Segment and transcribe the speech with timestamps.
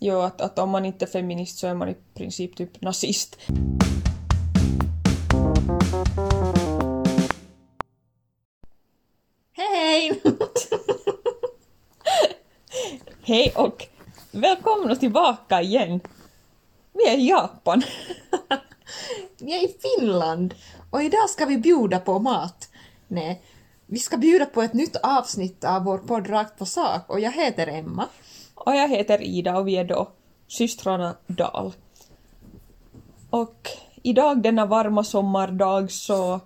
[0.00, 3.36] Jo, att, att om man inte är feminist så är man i princip typ nazist.
[9.52, 10.22] Hej!
[13.22, 13.86] Hej och
[14.30, 16.00] välkomna tillbaka igen.
[16.92, 17.82] Vi är i Japan.
[19.38, 20.54] Vi är i Finland
[20.90, 22.68] och idag ska vi bjuda på mat.
[23.08, 23.42] Nej,
[23.86, 27.32] vi ska bjuda på ett nytt avsnitt av vår podd Rakt på sak och jag
[27.32, 28.08] heter Emma.
[28.54, 30.10] Och jag heter Ida och vi är då
[30.48, 31.72] systrarna Dahl.
[33.30, 33.68] Och
[34.02, 36.40] idag denna varma sommardag så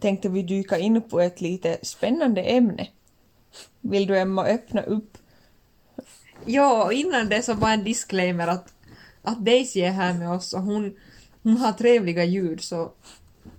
[0.00, 2.88] tänkte vi dyka in på ett lite spännande ämne.
[3.80, 5.18] Vill du Emma öppna upp?
[6.44, 8.74] Ja, och innan det så bara en disclaimer att,
[9.22, 10.96] att Daisy är här med oss och hon,
[11.42, 12.92] hon har trevliga ljud så,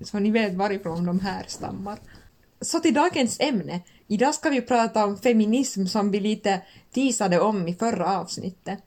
[0.01, 1.99] så ni vet varifrån de här stammar.
[2.61, 3.81] Så till dagens ämne.
[4.07, 6.61] Idag ska vi prata om feminism som vi lite
[6.91, 8.79] teasade om i förra avsnittet.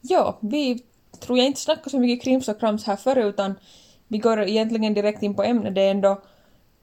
[0.00, 0.84] Ja, vi
[1.20, 3.54] tror jag inte snackar så mycket krims och krams här förr utan
[4.08, 5.74] vi går egentligen direkt in på ämnet.
[5.74, 6.22] Det är ändå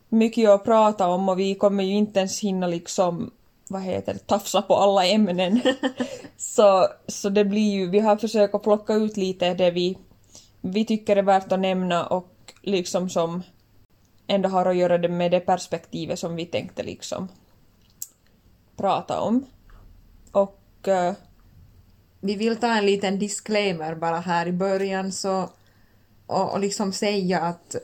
[0.09, 3.31] mycket att prata om och vi kommer ju inte ens hinna liksom
[3.69, 5.61] vad heter det, tafsa på alla ämnen.
[6.37, 9.97] så, så det blir ju, vi har försökt att plocka ut lite det vi,
[10.61, 13.43] vi tycker är värt att nämna och liksom som
[14.27, 17.27] ändå har att göra det med det perspektivet som vi tänkte liksom
[18.79, 19.45] prata om.
[20.31, 21.13] Och uh,
[22.21, 25.49] Vi vill ta en liten disclaimer bara här i början så
[26.27, 27.75] och, och liksom säga att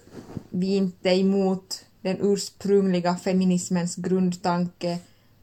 [0.49, 4.97] vi inte är emot den ursprungliga feminismens grundtanke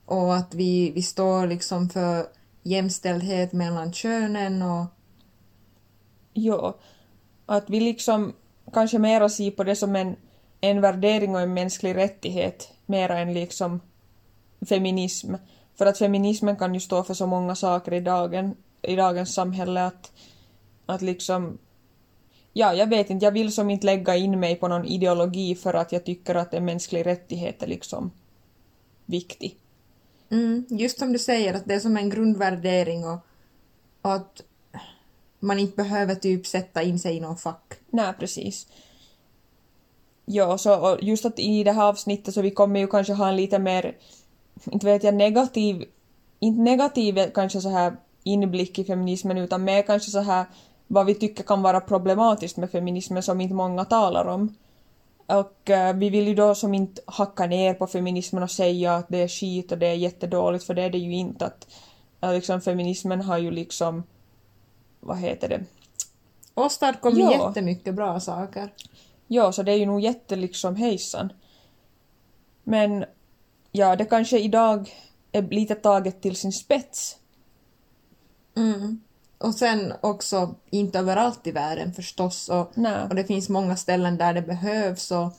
[0.04, 2.26] och att vi, vi står liksom för
[2.62, 4.86] jämställdhet mellan könen och
[6.32, 6.78] ja,
[7.46, 8.32] att vi liksom
[8.72, 10.16] kanske mera ser på det som en,
[10.60, 13.80] en värdering och en mänsklig rättighet mera än liksom
[14.68, 15.34] feminism.
[15.74, 19.86] För att feminismen kan ju stå för så många saker i, dagen, i dagens samhälle
[19.86, 20.12] att,
[20.86, 21.58] att liksom
[22.52, 25.74] Ja, jag vet inte, jag vill som inte lägga in mig på någon ideologi för
[25.74, 28.10] att jag tycker att en mänsklig rättighet är liksom
[29.06, 29.56] viktig.
[30.30, 33.18] Mm, just som du säger, att det är som en grundvärdering och,
[34.02, 34.42] och att
[35.40, 37.74] man inte behöver typ sätta in sig i någon fack.
[37.90, 38.66] Nej, precis.
[40.24, 43.28] Ja, så och just att i det här avsnittet så vi kommer ju kanske ha
[43.28, 43.96] en lite mer,
[44.70, 45.84] inte vet jag, negativ,
[46.38, 50.46] inte negativ kanske så här inblick i feminismen utan mer kanske så här
[50.86, 54.56] vad vi tycker kan vara problematiskt med feminismen som inte många talar om.
[55.26, 59.08] Och uh, vi vill ju då som inte hacka ner på feminismen och säga att
[59.08, 61.46] det är skit och det är jättedåligt, för det är det ju inte.
[61.46, 61.66] Att,
[62.24, 64.02] uh, liksom, feminismen har ju liksom,
[65.00, 65.64] vad heter det?
[66.54, 67.32] Åstadkom Ja.
[67.32, 68.72] jättemycket bra saker.
[69.26, 71.32] Ja, så det är ju nog jätte liksom hejsan.
[72.64, 73.04] Men
[73.72, 74.90] ja, det kanske idag
[75.32, 77.16] är lite taget till sin spets.
[78.56, 79.00] Mm.
[79.38, 83.06] Och sen också inte överallt i världen förstås och, Nej.
[83.08, 85.32] och det finns många ställen där det behövs och,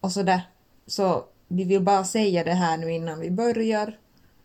[0.00, 0.40] och sådär.
[0.86, 3.98] Så vi vill bara säga det här nu innan vi börjar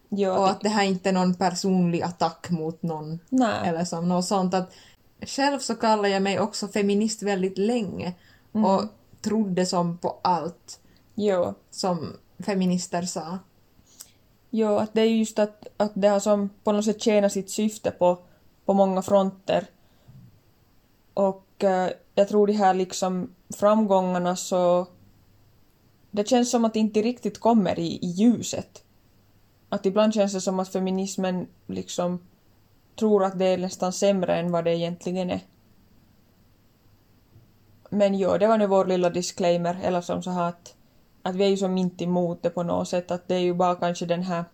[0.10, 3.70] Ja, och att det här inte är någon personlig attack mot någon Nej.
[3.70, 4.74] eller som något sånt att
[5.22, 8.14] själv så kallar jag mig också feminist väldigt länge
[8.52, 8.84] och
[9.22, 10.80] trodde som på allt
[11.16, 11.54] Jo.
[11.72, 13.40] som feminister sa.
[14.50, 17.50] Jo, att det är just att, att det har som på något sätt tjänat sitt
[17.50, 18.20] syfte på,
[18.66, 19.66] på många fronter.
[21.14, 24.88] Och eh, jag tror de här liksom framgångarna så...
[26.12, 28.84] Det känns som att det inte riktigt kommer i, i ljuset.
[29.70, 32.20] Att ibland känns det som att feminismen liksom
[32.96, 35.42] tror att det är nästan sämre än vad det egentligen är.
[37.90, 40.73] Men jo, det var nu vår lilla disclaimer, eller som så här att,
[41.24, 43.54] att vi är ju som inte emot det på något sätt, att det är ju
[43.54, 44.46] bara kanske den här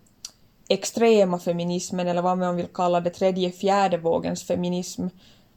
[0.68, 5.08] extrema feminismen, eller vad man vill kalla det, tredje, fjärde vågens feminism,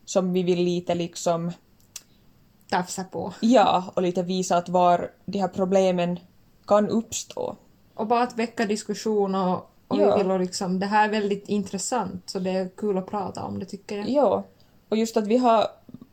[0.05, 1.53] som vi vill lite liksom,
[2.71, 3.33] Tafsa på.
[3.41, 6.19] ja, och lite visa att var de här problemen
[6.67, 7.56] kan uppstå.
[7.95, 9.55] Och bara att väcka diskussion och,
[9.89, 10.17] och Ja.
[10.17, 13.45] vi vill och liksom, det här är väldigt intressant så det är kul att prata
[13.45, 14.09] om det tycker jag.
[14.09, 14.45] Ja,
[14.89, 15.66] och just att vi har,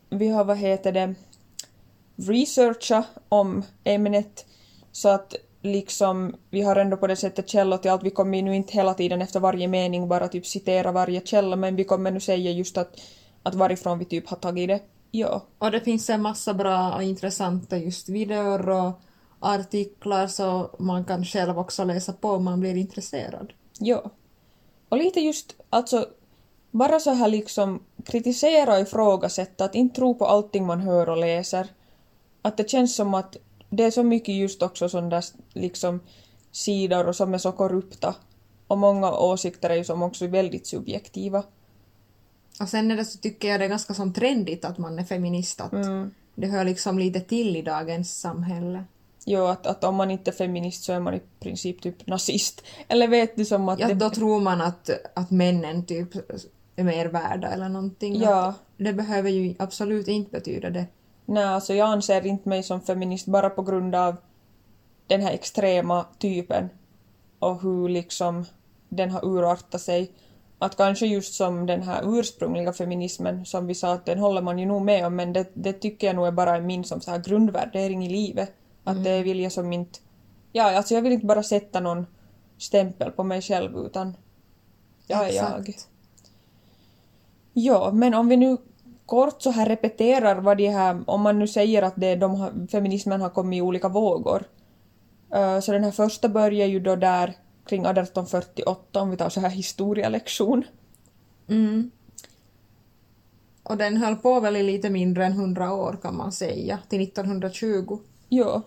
[0.09, 1.15] vi har vad heter det,
[2.15, 4.45] researchat om ämnet
[4.99, 8.03] så att liksom vi har ändå på det sättet källor till allt.
[8.03, 11.55] Vi kommer ju nu inte hela tiden efter varje mening bara typ citera varje källa
[11.55, 12.99] men vi kommer nu säga just att,
[13.43, 14.79] att varifrån vi typ har tagit det.
[15.11, 18.91] Ja, Och det finns en massa bra och intressanta just videor och
[19.39, 23.53] artiklar så man kan själv också läsa på om man blir intresserad.
[23.79, 24.11] ja.
[24.89, 26.05] Och lite just alltså
[26.71, 31.17] bara så här liksom kritisera och ifrågasätta, att inte tro på allting man hör och
[31.17, 31.67] läser.
[32.41, 33.37] Att det känns som att
[33.69, 35.23] det är så mycket just också sådana där
[35.53, 35.99] liksom
[36.51, 38.15] sidor och som är så korrupta.
[38.67, 41.43] Och många åsikter är ju som också väldigt subjektiva.
[42.59, 45.03] Och sen är det så tycker jag det är ganska som trendigt att man är
[45.03, 45.61] feminist.
[45.61, 46.11] Att Mm.
[46.35, 48.83] Det hör liksom lite till i dagens samhälle.
[49.25, 52.63] Jo, att, att om man inte är feminist så är man i princip typ nazist.
[52.87, 53.93] Eller vet du som att Ja, det...
[53.93, 56.15] då tror man att, att männen typ
[56.75, 58.21] är mer värda eller någonting.
[58.21, 58.53] Ja.
[58.77, 60.85] Det behöver ju absolut inte betyda det.
[61.29, 64.15] Nej, alltså jag anser inte mig som feminist bara på grund av
[65.07, 66.69] den här extrema typen
[67.39, 68.45] och hur liksom
[68.89, 70.11] den har urartat sig.
[70.59, 74.59] Att kanske just som den här ursprungliga feminismen som vi sa att den håller man
[74.59, 77.11] ju nog med om men det, det tycker jag nog är bara min som så
[77.11, 78.53] här grundvärdering i livet.
[78.83, 79.99] Att det vill jag som inte...
[80.51, 82.05] Ja, alltså jag vill inte bara sätta någon
[82.57, 84.17] stämpel på mig själv utan
[85.07, 85.59] jag är jag.
[85.59, 85.87] Exakt.
[87.53, 88.57] Ja, men om vi nu
[89.09, 93.21] kort så här repeterar vad de här, om man nu säger att det, de feminismen
[93.21, 94.43] har kommit i olika vågor.
[95.33, 97.33] Eh, så den här första börjar ju då där
[97.65, 100.63] kring 1848 om vi tar så här historielektion.
[101.47, 101.91] Mm.
[103.63, 107.01] Och den höll på väl i lite mindre än 100 år kan man säga, till
[107.01, 107.99] 1920.
[108.29, 108.61] Ja,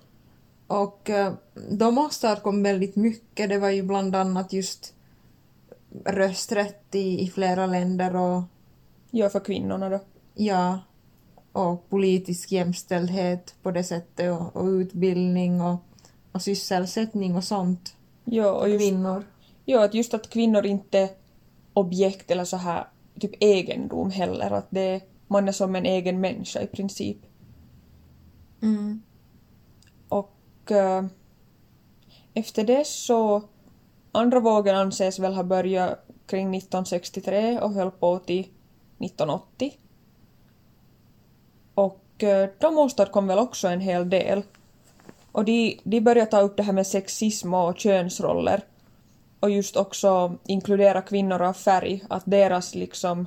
[0.67, 1.33] Och eh,
[1.71, 3.49] de åstadkom väldigt mycket.
[3.49, 4.95] Det var ju bland annat just
[6.05, 8.43] rösträtt i, i flera länder och
[9.11, 10.01] ja för kvinnorna då.
[10.35, 10.79] Ja,
[11.53, 15.77] och politisk jämställdhet på det sättet och, och utbildning och,
[16.33, 17.97] och sysselsättning och sånt.
[18.25, 19.25] Ja, och just, Kvinnor.
[19.65, 21.09] ja, att just att kvinnor inte är
[21.73, 22.87] objekt eller så här
[23.21, 24.51] typ egendom heller.
[24.51, 27.19] Att det, man är som en egen människa i princip.
[28.63, 29.03] Mm.
[30.09, 31.05] Och eh,
[32.35, 33.43] efter det så
[34.13, 39.79] andra vågen anses väl ha börjat kring 1963 och höll på till 1980.
[41.75, 44.43] Och eh, de åstadkom väl också en hel del.
[45.33, 48.63] Och de, de började ta upp det här med sexism och könsroller.
[49.41, 53.27] Och just också inkludera kvinnor av färg, att deras liksom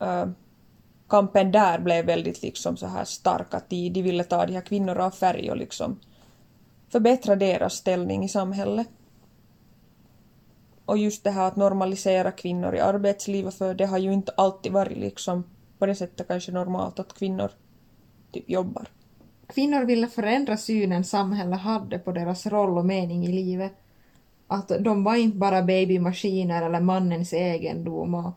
[0.00, 0.28] Äh,
[1.08, 4.60] kampen där blev väldigt liksom så här stark att de, de ville ta de här
[4.60, 6.00] kvinnorna av färg och liksom
[6.88, 8.88] förbättra deras ställning i samhället.
[10.84, 14.72] Och just det här att normalisera kvinnor i arbetslivet för det har ju inte alltid
[14.72, 15.44] varit liksom
[15.78, 17.50] på det sättet kanske normalt att kvinnor
[18.32, 18.88] typ jobbar.
[19.46, 23.72] Kvinnor ville förändra synen samhället hade på deras roll och mening i livet.
[24.46, 28.32] Att de var inte bara babymaskiner eller mannens egendom och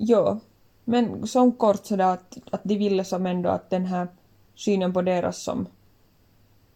[0.00, 0.38] Ja,
[0.84, 4.08] men som kort sådär att, att de ville som ändå att den här
[4.54, 5.66] synen på deras som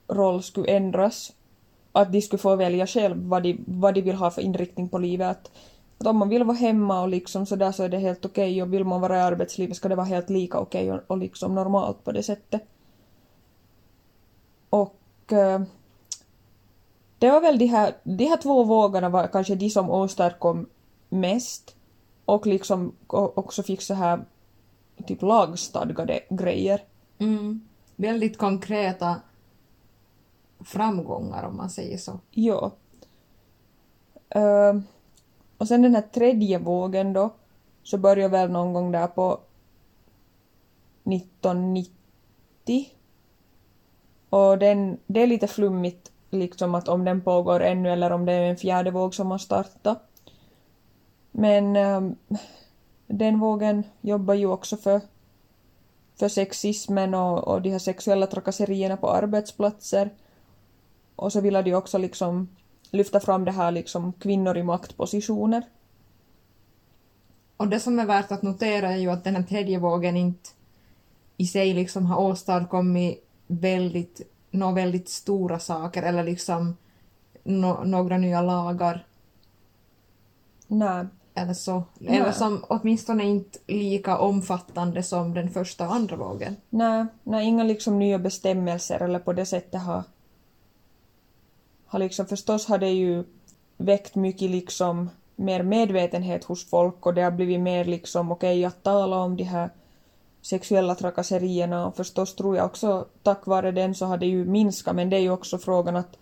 [0.08, 1.32] roll skulle ändras.
[1.92, 4.98] Att de skulle få välja själv vad de, vad de vill ha för inriktning på
[4.98, 5.28] livet.
[5.28, 5.50] Att,
[6.02, 8.72] att om man vill vara hemma och liksom sådär så är det helt okej och
[8.72, 12.04] vill man vara i arbetslivet ska det vara helt lika okej och, och liksom normalt
[12.04, 12.62] på det sättet.
[14.70, 15.62] Och eh,
[17.18, 20.66] det var väl de här, de här två vågorna var kanske de som åstadkom
[21.08, 21.76] mest
[22.24, 24.24] och liksom o- också fick så här
[25.06, 26.84] typ lagstadgade grejer.
[27.18, 27.60] mm,
[27.96, 29.16] väldigt konkreta
[30.60, 32.20] framgångar om man säger så.
[32.30, 32.72] Ja.
[34.28, 34.82] Ehm,
[35.62, 37.30] och sen den här tredje vågen då,
[37.82, 39.40] så började väl någon gång där på
[41.04, 41.86] 1990.
[44.30, 48.32] Och den, det är lite flummigt liksom att om den pågår ännu eller om det
[48.32, 50.02] är en fjärde våg som har startat.
[51.30, 52.16] Men um,
[53.06, 55.00] den vågen jobbar ju också för,
[56.18, 60.10] för sexismen och, och de här sexuella trakasserierna på arbetsplatser.
[61.16, 62.48] Och så ville de också liksom
[62.92, 65.62] lyfta fram det här liksom kvinnor i maktpositioner.
[67.56, 70.50] Och det som är värt att notera är ju att den här tredje vågen inte
[71.36, 74.20] i sig liksom har åstadkommit väldigt,
[74.50, 76.76] några väldigt stora saker eller liksom
[77.44, 79.06] nå- några nya lagar
[80.66, 81.82] Nej, eller så.
[81.98, 82.16] Nej.
[82.16, 86.56] Eller som åtminstone inte lika omfattande som den första och andra vågen.
[86.70, 90.02] nej, nej, inga liksom nya bestämmelser eller på det sättet har...
[91.92, 93.24] Har liksom förstås har det ju
[93.76, 98.82] väckt mycket liksom mer medvetenhet hos folk och det har blivit mer liksom okej att
[98.82, 99.70] tala om de här
[100.42, 104.96] sexuella trakasserierna och förstås tror jag också tack vare den så har det ju minskat
[104.96, 106.18] men det är ju också frågan att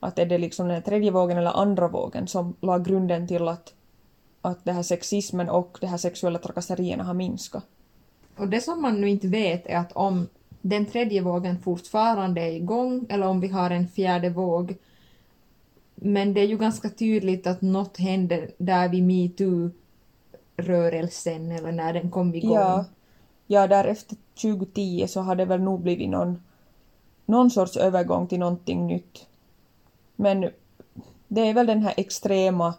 [0.00, 3.72] att är det liksom den tredje vågen eller andra vågen som la grunden till att
[4.42, 7.64] att det här sexismen och de här sexuella trakasserierna har minskat.
[8.36, 10.26] Och det som man nu inte vet är att om
[10.60, 14.76] den tredje vågen fortfarande är igång eller om vi har en fjärde våg.
[16.06, 22.10] Men det är ju ganska tydligt att något hände där vid metoo-rörelsen eller när den
[22.10, 22.54] kom igång.
[22.54, 22.84] Ja,
[23.46, 26.42] ja där efter 2010 så har det väl nog blivit någon,
[27.26, 29.26] någon sorts övergång till någonting nytt.
[30.16, 30.50] Men
[31.28, 32.74] det är väl den här extrema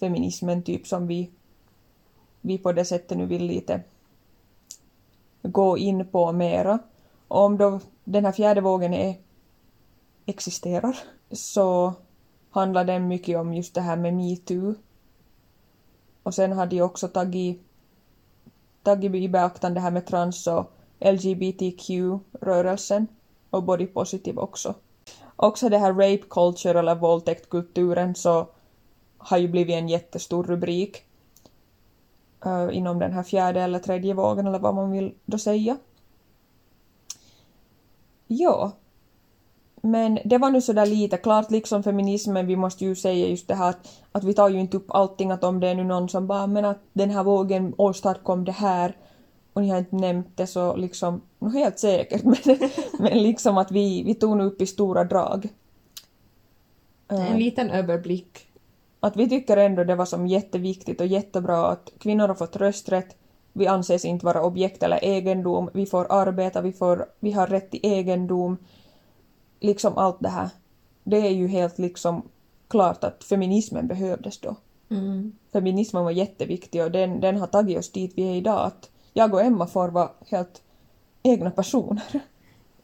[0.00, 1.30] feminismen typ som vi
[2.40, 3.80] vi på det sättet nu vill lite
[5.42, 6.78] gå in på mera.
[7.28, 9.14] Och om då den här fjärde vågen är,
[10.26, 10.98] existerar
[11.30, 11.94] så
[12.50, 14.74] handlar den mycket om just det här med metoo.
[16.22, 17.62] Och sen har de också tagit,
[18.82, 23.06] tagit i beaktande det här med trans och LGBTQ-rörelsen
[23.50, 24.74] och body positive också.
[25.36, 28.48] Också det här rape culture eller våldtäktkulturen så
[29.18, 31.04] har ju blivit en jättestor rubrik
[32.46, 35.76] uh, inom den här fjärde eller tredje vågen eller vad man vill då säga.
[38.26, 38.72] Ja.
[39.86, 43.54] Men det var nu sådär lite, klart liksom feminismen, vi måste ju säga just det
[43.54, 46.08] här att, att vi tar ju inte upp allting att om det är nu någon
[46.08, 48.96] som bara men att den här vågen åstadkom det här
[49.52, 53.70] och ni har inte nämnt det så liksom, no helt säkert men, men liksom att
[53.70, 55.48] vi, vi tog nu upp i stora drag.
[57.08, 58.46] En liten överblick.
[59.00, 63.16] Att vi tycker ändå det var som jätteviktigt och jättebra att kvinnor har fått rösträtt,
[63.52, 67.70] vi anses inte vara objekt eller egendom, vi får arbeta, vi, får, vi har rätt
[67.70, 68.56] till egendom,
[69.66, 70.48] liksom allt det här.
[71.04, 72.22] Det är ju helt liksom
[72.68, 74.56] klart att feminismen behövdes då.
[74.90, 75.32] Mm.
[75.52, 78.66] Feminismen var jätteviktig och den, den har tagit oss dit vi är idag.
[78.66, 80.62] Att jag och Emma får vara helt
[81.22, 82.20] egna personer.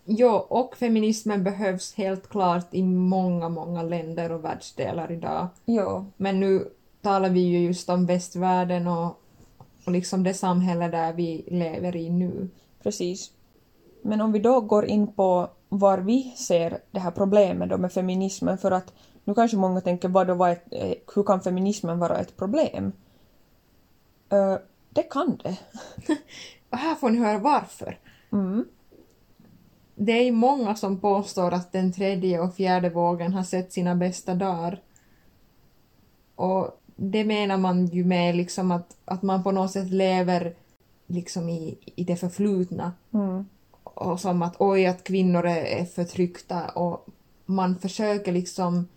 [0.05, 5.49] Jo, och feminismen behövs helt klart i många, många länder och världsdelar idag.
[5.65, 6.07] Ja.
[6.17, 6.69] Men nu
[7.03, 9.21] talar vi ju just om västvärlden och,
[9.85, 12.49] och liksom det samhälle där vi lever i nu.
[12.83, 13.31] Precis.
[14.03, 17.93] Men om vi då går in på var vi ser det här problemet då med
[17.93, 18.93] feminismen för att
[19.25, 22.93] nu kanske många tänker vad då var ett, eh, hur kan feminismen vara ett problem?
[24.33, 24.57] Uh,
[24.91, 25.59] det kan det.
[26.71, 27.99] Och här får ni höra varför.
[28.33, 28.65] Mm.
[29.95, 34.35] Det är många som påstår att den tredje och fjärde vågen har sett sina bästa
[34.35, 34.81] dagar.
[36.35, 40.55] Och det menar man ju med liksom att, att man på något sätt lever
[41.07, 42.93] liksom i, i det förflutna.
[43.15, 43.45] Mm.
[44.03, 47.07] Och som att oj, att kvinnor är, förtryckta och
[47.47, 48.89] man försöker liksom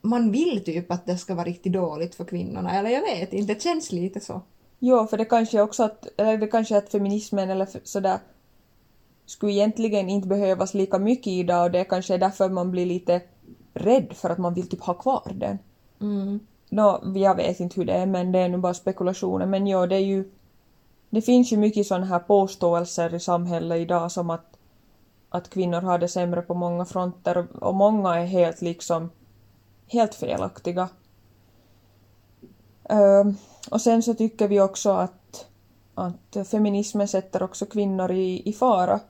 [0.00, 3.54] man vill typ att det ska vara riktigt dåligt för kvinnorna, eller jag vet inte,
[3.54, 4.40] det känns lite så.
[4.78, 8.18] Jo, för det kanske också att, eller det kanske att feminismen eller sådär
[9.26, 13.20] skulle egentligen inte behövas lika mycket idag och det kanske är därför man blir lite
[13.74, 15.58] rädd för att man vill typ ha kvar den.
[16.00, 16.40] Mm.
[16.70, 19.86] Nå, jag vet inte hur det är men det är nu bara spekulationer men jo,
[19.86, 20.30] det är ju
[21.10, 24.56] det finns ju mycket sådana här påståelser i samhället idag som att,
[25.28, 29.10] att kvinnor har det sämre på många fronter och, många är helt liksom
[29.86, 30.88] helt felaktiga.
[32.88, 33.36] Ehm,
[33.70, 35.46] och sen så tycker vi också att,
[35.94, 39.00] att feminismen sätter också kvinnor i, i fara.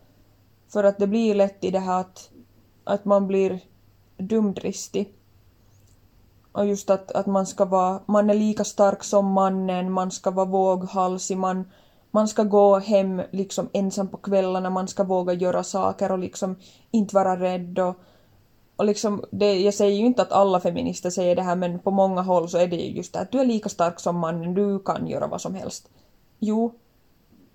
[0.69, 2.31] För att det blir lätt i det här att,
[2.85, 3.61] att man blir
[4.17, 5.13] dumdristig.
[6.53, 10.31] Och just att, att man ska vara, man är lika stark som mannen, man ska
[10.31, 11.71] vara våghalsig, man,
[12.17, 16.57] man ska gå hem liksom ensam på kvällarna, man ska våga göra saker och liksom
[16.91, 17.95] inte vara rädd och,
[18.77, 21.91] och liksom, det, jag säger ju inte att alla feminister säger det här men på
[21.91, 24.55] många håll så är det ju just det att du är lika stark som mannen,
[24.55, 25.89] du kan göra vad som helst.
[26.39, 26.75] Jo,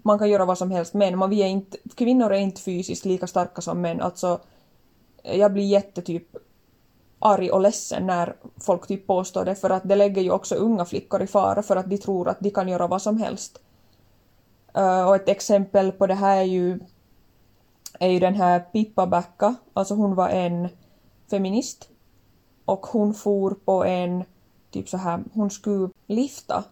[0.01, 3.06] man kan göra vad som helst men man, vi är inte, kvinnor är inte fysiskt
[3.06, 4.01] lika starka som män.
[4.01, 4.39] Alltså,
[5.24, 6.38] jag blir jättetyp
[7.20, 10.86] arg och ledsen när folk typ påstår det för att det lägger ju också unga
[10.86, 13.60] flickor i fara för att de tror att de kan göra vad som helst.
[14.77, 16.79] Uh, och ett exempel på det här är ju,
[17.99, 20.69] är ju den här Pippa Backa, alltså hon var en
[21.29, 21.89] feminist.
[22.65, 24.23] Och hon for på en
[24.71, 26.63] typ så här, hon skulle lifta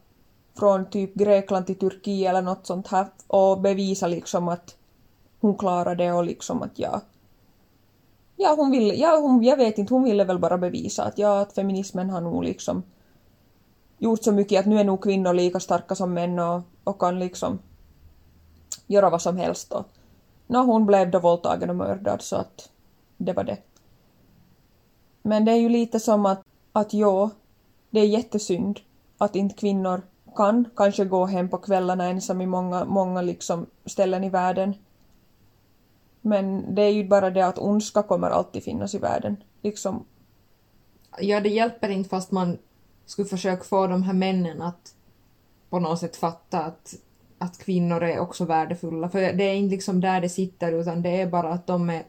[0.60, 4.76] från typ Grekland till Turkiet eller något sånt här och bevisa liksom att
[5.42, 7.02] hon klarade det och liksom att ja,
[8.36, 11.40] ja hon ville, ja hon, jag vet inte, hon ville väl bara bevisa att ja,
[11.40, 12.84] att feminismen har nog liksom
[13.98, 17.20] gjort så mycket att nu är nog kvinnor lika starka som män och, och kan
[17.20, 17.60] liksom
[18.90, 19.86] göra vad som helst och
[20.48, 22.70] no, hon blev då våldtagen och mördad så att
[23.18, 23.58] det var det.
[25.22, 26.42] Men det är ju lite som att,
[26.72, 27.30] att ja,
[27.90, 28.80] det är jättesynd
[29.18, 30.02] att inte kvinnor
[30.36, 34.74] kan kanske gå hem på kvällarna ensam i många, många liksom ställen i världen.
[36.22, 39.44] Men det är ju bara det att ondska kommer alltid finnas i världen.
[39.62, 40.06] Liksom,
[41.18, 42.58] Ja, det hjälper inte fast man
[43.06, 44.96] skulle försöka få de här männen att
[45.70, 46.94] på något sätt fatta att,
[47.40, 49.10] att kvinnor är också värdefulla.
[49.10, 52.04] För det är inte liksom där det sitter utan det är bara att de är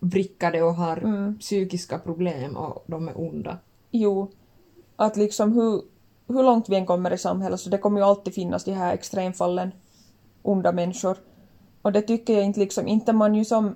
[0.00, 1.38] vrickade och har Mm.
[1.38, 3.58] psykiska problem och de är onda.
[3.90, 4.30] jo,
[4.96, 5.82] att liksom hur,
[6.28, 8.94] hur långt vi än kommer i samhället så det kommer ju alltid finnas de här
[8.94, 9.72] extremfallen
[10.42, 11.16] onda människor.
[11.82, 13.74] Och det tycker jag inte liksom, inte man ju som,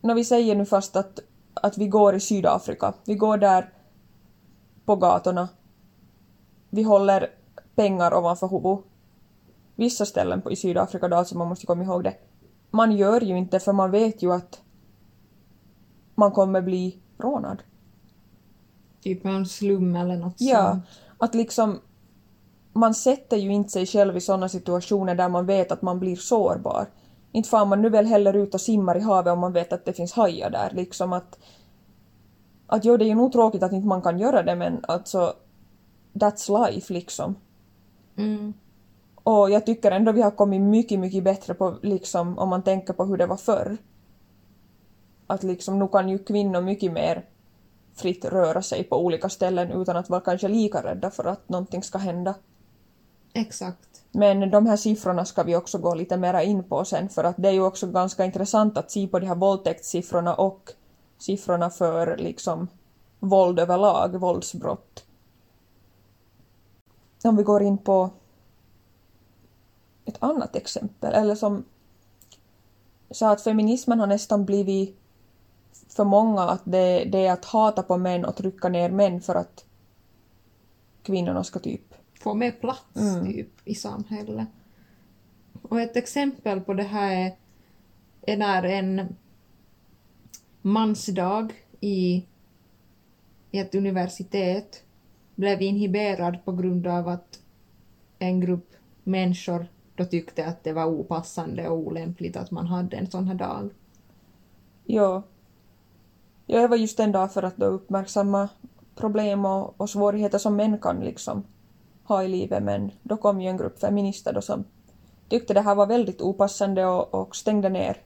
[0.00, 1.20] när vi säger nu fast att,
[1.54, 3.72] att vi går i Sydafrika, vi går där
[4.84, 5.48] på gatorna,
[6.70, 7.30] vi håller
[7.74, 8.84] pengar ovanför huvudet
[9.80, 12.14] vissa ställen i Sydafrika då, alltså man måste komma ihåg det.
[12.70, 14.60] Man gör ju inte för man vet ju att
[16.14, 17.62] man kommer bli rånad.
[19.02, 20.84] Typ en slum eller något Ja, sånt.
[21.18, 21.80] att liksom
[22.72, 26.16] man sätter ju inte sig själv i sådana situationer där man vet att man blir
[26.16, 26.86] sårbar.
[27.32, 29.84] Inte far man nu väl heller ut och simmar i havet om man vet att
[29.84, 30.70] det finns hajar där.
[30.72, 31.38] Liksom att,
[32.66, 35.34] att jo, det är ju nog tråkigt att inte man kan göra det men alltså
[36.12, 37.34] that's life liksom.
[38.16, 38.52] Mm.
[39.22, 42.92] Och jag tycker ändå vi har kommit mycket, mycket bättre på liksom om man tänker
[42.92, 43.76] på hur det var förr.
[45.26, 47.24] Att liksom nu kan ju kvinnor mycket mer
[47.94, 51.82] fritt röra sig på olika ställen utan att vara kanske lika rädda för att någonting
[51.82, 52.34] ska hända.
[53.34, 54.02] Exakt.
[54.12, 57.34] Men de här siffrorna ska vi också gå lite mera in på sen för att
[57.38, 60.72] det är ju också ganska intressant att se på de här våldtäktssiffrorna och
[61.18, 62.68] siffrorna för liksom
[63.18, 65.04] våld överlag, våldsbrott.
[67.24, 68.10] Om vi går in på
[70.10, 71.64] ett annat exempel, eller som
[73.10, 74.96] sa att feminismen har nästan blivit
[75.88, 79.34] för många att det, det är att hata på män och trycka ner män för
[79.34, 79.64] att
[81.02, 83.26] kvinnorna ska typ Få mer plats Mm.
[83.26, 84.48] typ i samhället.
[85.62, 87.36] Och ett exempel på det här är,
[88.22, 89.16] är när en
[90.62, 92.26] mansdag i,
[93.50, 94.82] i ett universitet
[95.34, 97.40] blev inhiberad på grund av att
[98.18, 98.70] en grupp
[99.04, 99.66] människor
[100.00, 103.70] då tyckte att det var opassande och olämpligt att man hade en sån här dag.
[104.84, 105.22] Ja.
[106.46, 108.48] Ja, det var just en dag för att då uppmärksamma
[108.94, 111.44] problem och, och svårigheter som män kan liksom
[112.04, 114.64] ha i livet men då kom ju en grupp feminister då som
[115.28, 117.96] tyckte det här var väldigt opassande och, och stängde ner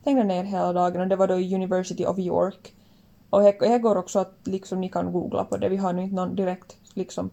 [0.00, 2.74] stängde ner hela dagen och det var då i University of York.
[3.30, 6.14] Och det går också att liksom ni kan googla på det, vi har nu inte
[6.14, 7.30] någon direkt liksom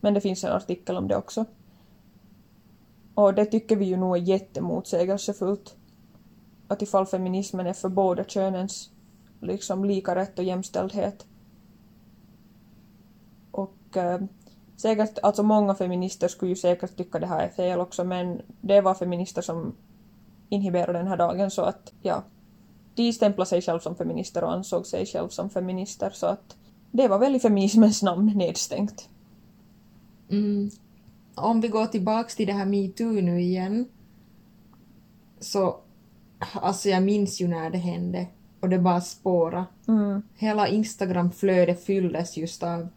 [0.00, 1.44] men det finns en artikel om det också.
[3.16, 5.76] Och det tycker vi ju nog är jättemotsägelsefullt
[6.68, 8.90] att ifall feminismen är för båda könens
[9.40, 11.26] liksom lika rätt och jämställdhet.
[13.50, 14.20] Och eh,
[14.76, 18.80] säkert, alltså många feminister skulle ju säkert tycka det här är fel också men det
[18.80, 19.74] var feminister som
[20.48, 22.22] inhiberade den här dagen så att ja,
[22.94, 26.56] de stämplade sig själv som feminister och ansåg sig själv som feminister så att
[26.90, 29.08] det var väl i feminismens namn nedstängt.
[30.30, 30.70] Mm.
[31.36, 33.88] Om vi går tillbaks till det här metoo nu igen.
[35.40, 35.76] Så,
[36.54, 38.26] alltså jag minns ju när det hände
[38.60, 39.66] och det bara spåra.
[39.88, 40.22] Mm.
[40.34, 42.88] Hela Instagram-flödet fylldes just av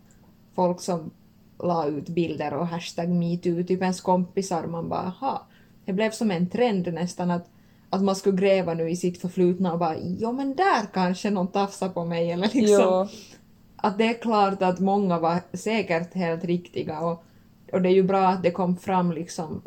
[0.56, 1.12] folk som
[1.64, 4.68] la ut bilder och hashtag metoo, typ ens kompisar.
[4.68, 5.48] Man bara, ha.
[5.86, 7.50] Det blev som en trend nästan att,
[7.90, 11.48] att man skulle gräva nu i sitt förflutna och bara, jo men där kanske någon
[11.48, 12.68] tafsar på mig eller liksom.
[12.80, 13.08] Jo,
[13.76, 17.24] Att det är klart att många var säkert helt riktiga och,
[17.74, 19.62] och det är ju bra att det kom fram liksom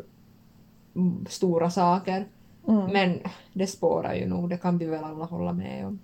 [1.29, 2.27] stora saker.
[2.67, 2.85] mm.
[2.85, 3.19] Men
[3.53, 5.99] det spårar ju nog, det kan vi väl alla hålla med om.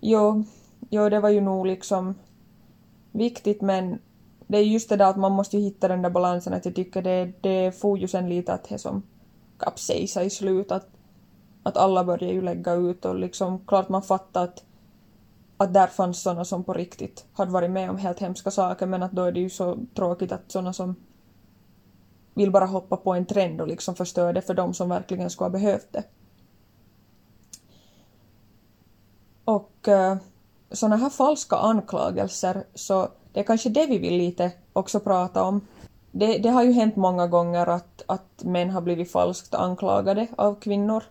[0.00, 0.44] Jo,
[0.90, 2.14] jo, det var ju nog liksom
[3.12, 3.98] viktigt men
[4.46, 6.74] det är just det där att man måste ju hitta den där balansen att jag
[6.74, 9.02] tycker det, det får ju sen lite att det som
[9.58, 10.88] kapsejsa i slut att,
[11.62, 14.64] att alla börjar ju lägga ut och liksom klart man fattar att,
[15.56, 19.02] att där fanns såna som på riktigt hade varit med om helt hemska saker men
[19.02, 20.94] att då är det ju så tråkigt att såna som
[22.34, 25.44] vill bara hoppa på en trend och liksom förstöra det för de som verkligen skulle
[25.44, 26.04] ha behövt det.
[29.44, 30.18] Och eh, uh,
[30.70, 35.60] sådana här falska anklagelser, så det är kanske det vi vill lite också prata om.
[36.10, 40.54] Det, det har ju hänt många gånger att, att män har blivit falskt anklagade av
[40.60, 41.04] kvinnor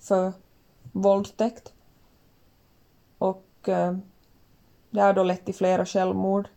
[0.00, 0.32] för
[0.92, 1.72] våldtäkt.
[3.60, 3.96] Och eh,
[4.90, 6.48] det har då lett till flera självmord.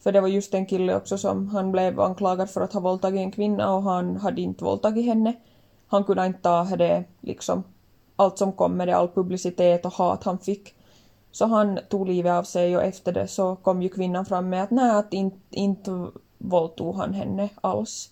[0.00, 3.20] För det var just en kille också som han blev anklagad för att ha våldtagit
[3.20, 5.34] en kvinna och han hade inte våldtagit henne.
[5.86, 7.64] Han kunde inte ta det liksom
[8.16, 10.74] allt som kom med det, all publicitet och hat han fick.
[11.30, 14.62] Så han tog livet av sig och efter det så kom ju kvinnan fram med
[14.62, 16.06] att nej, att inte, inte
[16.38, 18.10] våldtog han henne alls.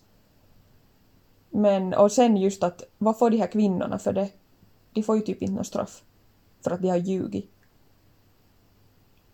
[1.51, 4.29] Men, och sen just att, vad får de här kvinnorna för det?
[4.93, 6.03] De får ju typ inte något straff.
[6.65, 7.51] För att de har ljugit.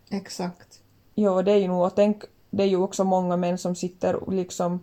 [0.09, 0.81] Exakt.
[1.15, 4.31] Jo, det är ju nog, och tänk, det är ju också många män som sitter
[4.31, 4.79] liksom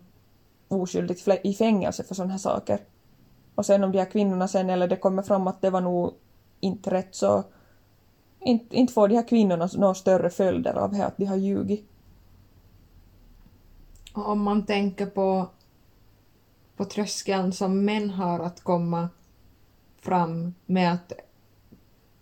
[0.67, 2.79] oskyldigt i fängelse för sådana här saker.
[3.55, 6.13] Och sen om de här kvinnorna sen, eller det kommer fram att det var nog
[6.59, 7.43] inte rätt så
[8.39, 11.89] inte, inte får de här kvinnorna några större följder av det att de har ljugit.
[14.13, 15.49] Och om man tänker på,
[16.75, 19.09] på tröskeln som män har att komma
[20.01, 21.13] fram med att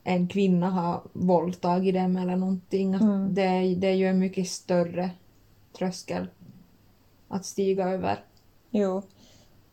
[0.08, 2.94] en kvinna har våldtagit dem eller någonting.
[2.94, 3.34] Mm.
[3.34, 5.10] det, det är ju en mycket större
[5.78, 6.28] tröskel
[7.28, 8.24] att stiga över.
[8.70, 9.02] Jo.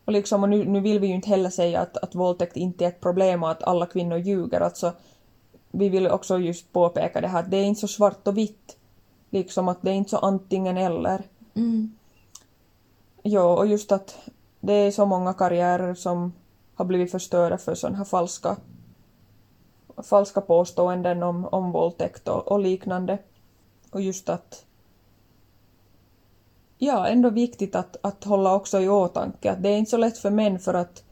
[0.05, 2.85] Och, liksom, och nu, nu vill vi ju inte heller säga att, att våldtäkt inte
[2.85, 4.61] är ett problem och att alla kvinnor ljuger.
[4.61, 4.93] Alltså,
[5.71, 8.77] vi vill också just påpeka det här att det är inte så svart och vitt.
[9.29, 11.23] Liksom att det är inte så antingen eller.
[11.53, 11.95] Mm.
[13.23, 14.17] Ja, och just att
[14.59, 16.33] det är så många karriärer som
[16.75, 18.57] har blivit förstörda för sådana här falska,
[19.97, 23.17] falska påståenden om, om våldtäkt och, och liknande.
[23.91, 24.65] Och just att
[26.77, 30.17] ja, ändå viktigt att, att hålla också i åtanke att det är inte så lätt
[30.17, 31.03] för män för att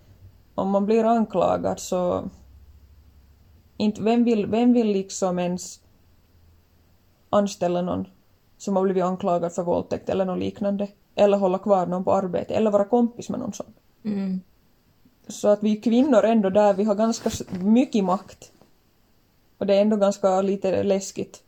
[0.55, 2.23] om man blir anklagad så
[3.77, 5.79] inte, vem, vill, vem vill liksom ens
[7.29, 8.07] anställa någon
[8.57, 10.87] som har blivit anklagad för våldtäkt eller något liknande?
[11.15, 13.73] Eller hålla kvar någon på arbete eller vara kompis med någon sån.
[14.03, 14.41] Mm.
[15.27, 18.51] Så att vi kvinnor ändå där, vi har ganska mycket makt.
[19.61, 21.43] Och det är ändå ganska lite läskigt.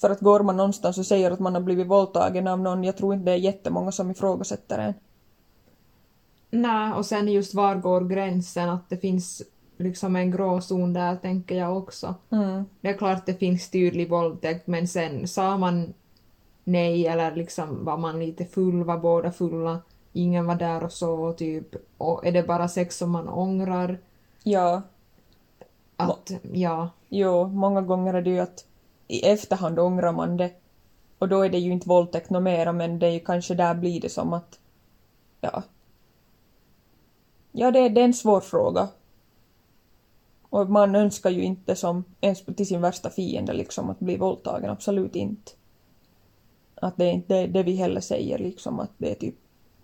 [0.00, 2.96] För att går man någonstans och säger att man har blivit våldtagen av någon, jag
[2.96, 4.94] tror inte det är jättemånga som ifrågasätter en.
[6.50, 8.70] Nej, och sen just var går gränsen?
[8.70, 9.42] Att det finns
[9.76, 12.14] liksom en gråzon där, tänker jag också.
[12.30, 12.64] Mm.
[12.80, 15.94] Det är klart det finns tydlig våldtäkt, men sen sa man
[16.64, 19.80] nej eller liksom var man lite full, var båda fulla,
[20.12, 21.74] ingen var där och så typ.
[21.98, 23.98] Och är det bara sex som man ångrar?
[24.42, 24.82] Ja,
[25.96, 26.90] Att, ja.
[27.08, 28.64] jo, många gånger är det ju att
[29.08, 30.50] i efterhand ångrar man det.
[31.18, 33.74] Och då är det ju inte våldtäkt något mera, men det är ju kanske där
[33.74, 34.58] blir det som att,
[35.40, 35.62] ja.
[37.52, 38.88] Ja, det, det är en svår fråga.
[40.48, 44.70] Och man önskar ju inte som ens till sin värsta fiende liksom att bli våldtagen,
[44.70, 45.52] absolut inte.
[46.74, 49.34] Att det är inte det, det vi heller säger liksom att det är typ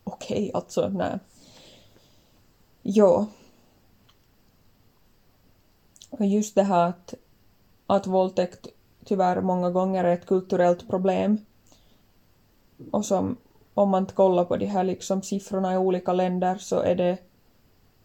[0.04, 1.18] okej, okay, alltså nej.
[2.82, 3.26] Ja.
[6.12, 7.14] Och just det här att,
[7.86, 8.66] att våldtäkt
[9.04, 11.38] tyvärr många gånger är ett kulturellt problem.
[12.90, 13.36] Och som
[13.74, 17.18] om man kollar på de här liksom siffrorna i olika länder så är det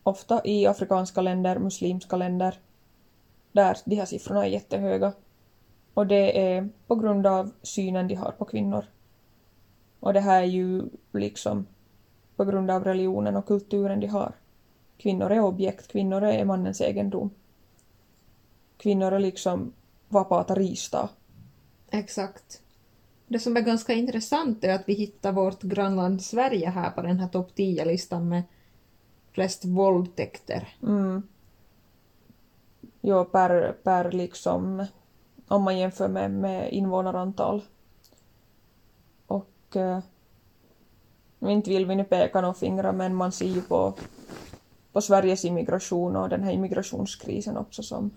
[0.03, 2.59] ofta i afrikanska länder, muslimska länder,
[3.51, 5.13] där de här siffrorna är jättehöga.
[5.93, 8.85] Och det är på grund av synen de har på kvinnor.
[9.99, 11.65] Och det här är ju liksom
[12.35, 14.31] på grund av religionen och kulturen de har.
[14.97, 17.29] Kvinnor är objekt, kvinnor är mannens egendom.
[18.77, 19.73] Kvinnor är liksom
[20.07, 21.09] vapaata riistaa.
[21.91, 22.61] Exakt.
[23.27, 27.19] Det som är ganska intressant är att vi hittar vårt grannland Sverige här på den
[27.19, 28.43] här topp 10-listan med
[29.31, 30.77] flest våldtäkter.
[30.83, 31.23] Mm.
[33.01, 34.85] Jo, per, per liksom,
[35.47, 37.61] om man jämför med, med invånarantal.
[39.27, 39.99] Och äh,
[41.39, 43.93] inte vill vi nu peka några fingrar men man ser ju på,
[44.91, 48.11] på Sveriges immigration och den här immigrationskrisen också som,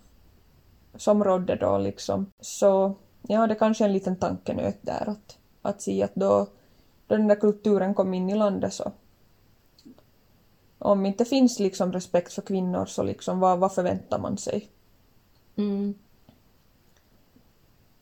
[0.95, 2.27] som rådde då liksom.
[2.41, 6.47] Så ja, det kanske en liten tankenöt där att, att se att då,
[7.07, 8.93] då den där kulturen kom in i landet så
[10.79, 14.69] om inte finns liksom respekt för kvinnor så liksom vad, vad förväntar man sig?
[15.57, 15.95] Mm.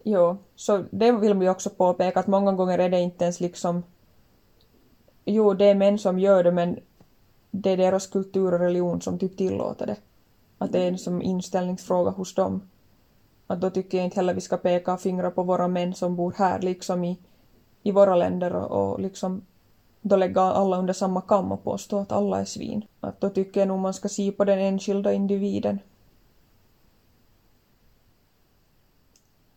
[0.03, 3.83] Jo, så det vill vi också påpeka att många gånger är det inte ens liksom
[5.31, 6.79] Jo, det är män som gör det men
[7.51, 9.97] det är deras kultur och religion som typ tillåter det.
[10.59, 12.71] Att det är en som inställningsfråga hos dem.
[13.51, 16.35] Att då tycker jag inte heller vi ska peka fingrar på våra män som bor
[16.37, 17.19] här liksom i,
[17.83, 19.43] i våra länder och, och liksom
[20.01, 22.85] då lägga alla under samma kam och påstå att alla är svin.
[23.01, 25.79] Att då tycker jag nog man ska se på den enskilda individen.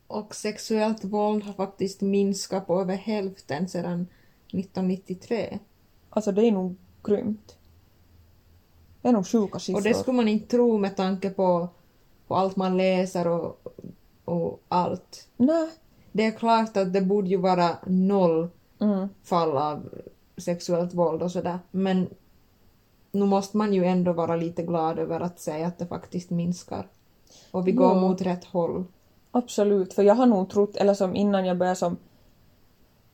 [0.07, 4.07] Och sexuellt våld har faktiskt minskat på över hälften sedan
[4.47, 5.59] 1993.
[6.09, 7.57] Alltså det är nog grymt.
[9.01, 9.79] Det är nog sjuka siffror.
[9.79, 11.69] Och det skulle man inte tro med tanke på,
[12.31, 13.61] på allt man läser och,
[14.25, 15.27] och allt.
[15.37, 15.69] Nej.
[16.11, 19.09] Det är klart att det borde ju vara noll Mm.
[19.23, 19.89] fall av
[20.37, 21.59] sexuellt våld och sådär.
[21.71, 22.07] Men
[23.11, 26.87] nu måste man ju ändå vara lite glad över att säga att det faktiskt minskar.
[27.51, 28.01] Och vi går Ja.
[28.01, 28.83] mot rätt håll.
[29.31, 31.97] Absolut, för jag har nog trott, eller som innan jag började som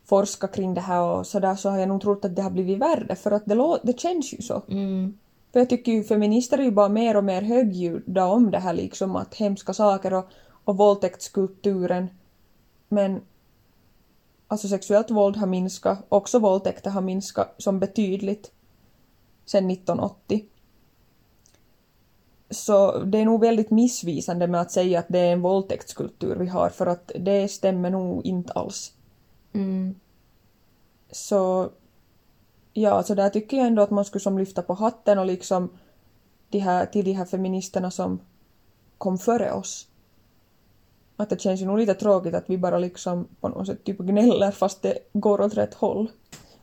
[0.05, 2.79] forska kring det här och sådär så har jag nog trott att det har blivit
[2.79, 4.61] värre för att det, det känns ju så.
[4.69, 5.17] Mm.
[5.51, 8.73] För jag tycker ju feminister är ju bara mer och mer högljudda om det här
[8.73, 10.25] liksom att hemska saker och,
[10.63, 12.09] och våldtäktskulturen.
[12.89, 13.21] Men
[14.47, 18.51] alltså sexuellt våld har minskat, också våldtäkter har minskat som betydligt
[19.45, 20.45] sedan 1980.
[22.49, 26.47] Så det är nog väldigt missvisande med att säga att det är en våldtäktskultur vi
[26.47, 28.93] har för att det stämmer nog inte alls.
[29.53, 29.95] Mm.
[31.11, 31.69] Så
[32.81, 35.69] ja, så där tycker jag ändå att man skulle som lyfta på hatten och liksom
[36.49, 38.19] de här, till de här feministerna som
[38.97, 39.87] kom före oss.
[41.17, 43.97] Att det känns ju nog lite tråkigt att vi bara liksom på något sätt typ
[43.97, 46.11] gnäller fast det går åt rätt håll.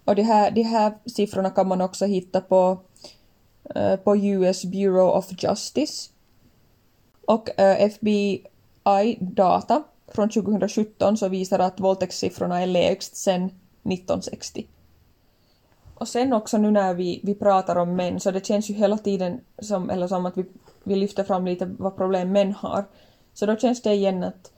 [0.05, 2.79] Och de här, de här siffrorna kan man också hitta på,
[3.75, 6.11] eh, äh, på US Bureau of Justice.
[7.27, 14.67] Och eh, äh, FBI-data från 2017 så visar att våldtäktssiffrorna är lägst sedan 1960.
[15.95, 18.99] Och sen också nu när vi, vi pratar om män så det känns ju hela
[18.99, 20.45] tiden som, eller som att vi,
[20.85, 22.85] vi lyfter fram lite vad problem män har.
[23.35, 24.53] Så då känns det igen att,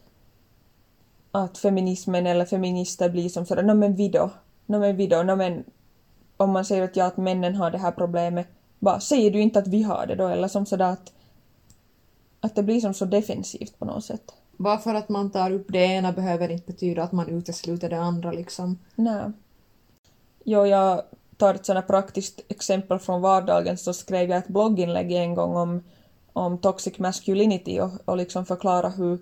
[1.31, 4.31] att feminismen eller feminister blir som sådär, no men vi då,
[4.67, 5.65] no men vi då, no men
[6.37, 9.59] om man säger att ja, att männen har det här problemet, bara säger du inte
[9.59, 11.13] att vi har det då eller som sådär att
[12.41, 14.35] att det blir som så defensivt på något sätt.
[14.57, 17.99] Bara för att man tar upp det ena behöver inte betyda att man utesluter det
[17.99, 18.79] andra liksom.
[18.95, 19.33] Nej.
[20.45, 21.03] Jo, jag
[21.37, 25.83] tar ett sådant praktiskt exempel från vardagen så skrev jag ett blogginlägg en gång om,
[26.33, 29.19] om toxic masculinity och, och liksom förklara hur,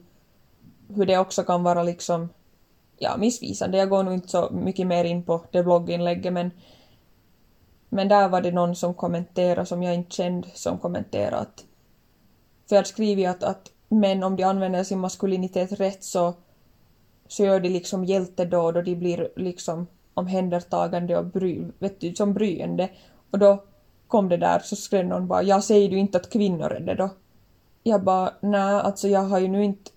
[0.88, 2.28] hur det också kan vara liksom
[2.98, 3.78] ja, missvisande.
[3.78, 6.50] Jag går nog inte så mycket mer in på det blogginlägget men,
[7.88, 11.64] men där var det någon som kommenterade som jag inte kände som kommenterade att
[12.68, 16.34] för jag hade skrivit att, att män om de använder sin maskulinitet rätt så,
[17.28, 22.34] så gör de liksom hjältedåd och de blir liksom omhändertagande och bry, vet du, som
[22.34, 22.90] bryende.
[23.30, 23.64] Och då
[24.08, 26.94] kom det där så skrev någon bara “jag säger du inte att kvinnor är det
[26.94, 27.10] då?”
[27.82, 29.90] Jag bara “nej, alltså jag har ju nu inte...”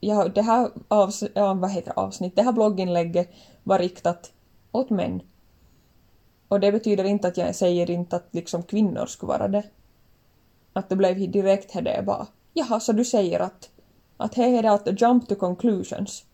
[0.00, 3.30] jag, Det här avs, ja, vad heter avsnitt, det här blogginlägget
[3.62, 4.32] var riktat
[4.72, 5.22] åt män.
[6.48, 9.64] Och det betyder inte att jag säger inte att liksom kvinnor skulle vara det.
[10.72, 13.70] Att det blev direkt det bara “jaha, så du säger att,
[14.16, 16.24] att här är det att jump to conclusions?”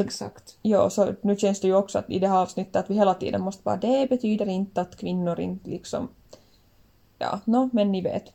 [0.00, 0.58] Exakt.
[0.62, 3.14] Ja, så nu känns det ju också att i det här avsnittet att vi hela
[3.14, 6.08] tiden måste bara det betyder inte att kvinnor inte liksom...
[7.18, 8.32] Ja, no, men ni vet.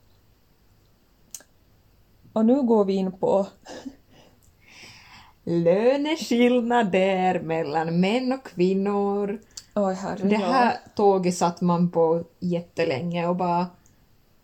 [2.33, 3.47] Och nu går vi in på...
[5.43, 9.39] Löneskillnader mellan män och kvinnor.
[9.75, 10.39] Oj, herre, Det ja.
[10.39, 13.67] här tåget satt man på jättelänge och bara...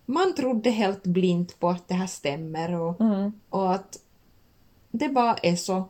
[0.06, 4.00] Man trodde helt blint på att det här stämmer och, Mm, och att
[4.92, 5.84] det bara är så.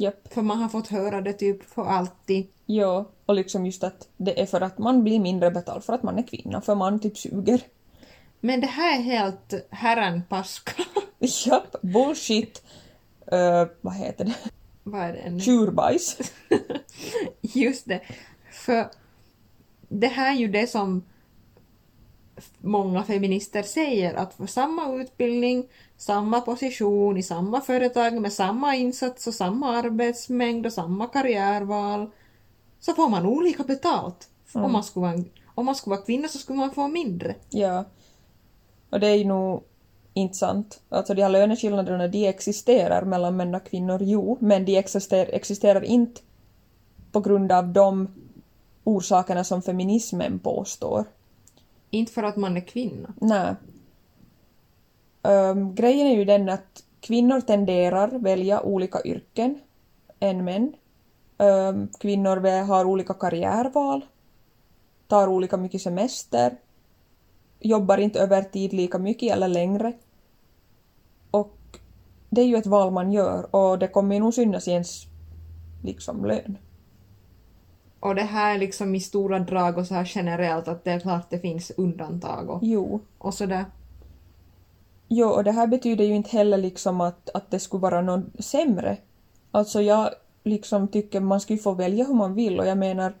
[0.00, 0.32] Japp.
[0.32, 2.46] För man har fått höra det typ för alltid.
[2.66, 6.02] Ja, och liksom just att det är för att man blir mindre betald för att
[6.02, 7.60] man är kvinna, för man typ suger.
[8.40, 10.82] Men det här är helt herrenpaska.
[11.18, 12.62] Japp, bullshit.
[13.32, 14.34] Uh, vad heter det?
[14.82, 15.40] Vad är det?
[15.40, 16.18] Tjurbajs.
[17.40, 18.00] Just det.
[18.50, 18.90] För
[19.88, 21.02] det här är ju det som
[22.58, 25.68] många feminister säger att för samma utbildning,
[26.00, 32.10] samma position i samma företag med samma insats och samma arbetsmängd och samma karriärval
[32.80, 34.28] så får man olika betalt.
[34.52, 37.34] Om, man skulle vara, om man skulle vara kvinna så skulle man få mindre.
[37.50, 37.84] Ja.
[38.90, 39.62] Och det är ju nog
[40.14, 40.80] inte sant.
[40.88, 45.84] Alltså de här löneskillnaderna, de existerar mellan män och kvinnor, jo, men de existerar, existerar
[45.84, 46.20] inte
[47.12, 48.08] på grund av de
[48.84, 51.04] orsakerna som feminismen påstår.
[51.90, 53.14] Inte för att man är kvinna.
[53.20, 53.54] Nej.
[55.22, 59.60] Ehm, grejen är ju den att kvinnor tenderar välja olika yrken
[60.20, 60.72] än män.
[61.38, 64.04] Ehm, kvinnor har olika karriärval,
[65.08, 66.56] tar olika mycket semester,
[67.60, 69.92] jobbar inte övertid lika mycket eller längre.
[71.30, 71.56] Och
[72.30, 75.06] det är ju ett val man gör och det kommer ju nog synas i ens
[75.82, 76.58] liksom lön.
[78.00, 81.00] Och det här är liksom i stora drag och så här generellt att det är
[81.00, 83.00] klart det finns undantag och, Jo.
[83.18, 83.64] och sådär.
[85.12, 88.32] Jo, och det här betyder ju inte heller liksom att, att det skulle vara någon
[88.38, 88.96] sämre.
[89.50, 90.10] Alltså jag
[90.44, 93.12] liksom tycker man ska ju få välja hur man vill och jag menar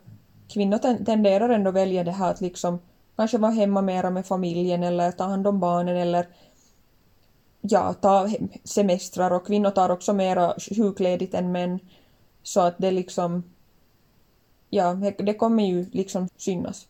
[0.48, 2.78] kvinnor ten- tenderar ändå att välja det här att liksom
[3.16, 6.26] kanske vara hemma mera med familjen eller ta hand om barnen eller
[7.60, 11.78] ja, ta hem- semestrar och kvinnor tar också mera sjukledigt än män.
[12.42, 13.42] Så att det liksom
[14.70, 16.86] ja, det, det kommer ju liksom synas.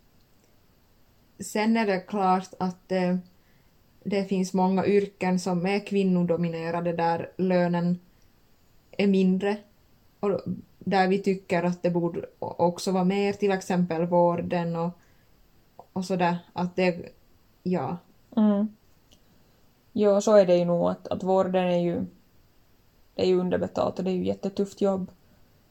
[1.41, 3.17] Sen är det klart att eh,
[4.05, 8.01] det finns många yrken som är kvinnodominerade där lönen
[8.91, 9.57] är mindre
[10.21, 10.41] och
[10.79, 14.91] där vi tycker att det borde också vara mer, till exempel vården och,
[15.93, 16.39] och sådär.
[16.53, 17.09] Att det,
[17.63, 17.97] ja,
[18.37, 18.69] Mm.
[19.93, 22.07] Jo, så är det ju nog att, att vården är ju,
[23.15, 25.11] det är ju underbetalt och det är ju jättetufft jobb.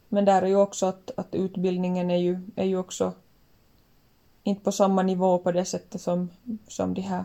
[0.09, 3.13] Men där är ju också att, att utbildningen är ju, är ju också
[4.43, 6.29] inte på samma nivå på det sättet som,
[6.67, 7.23] som de här,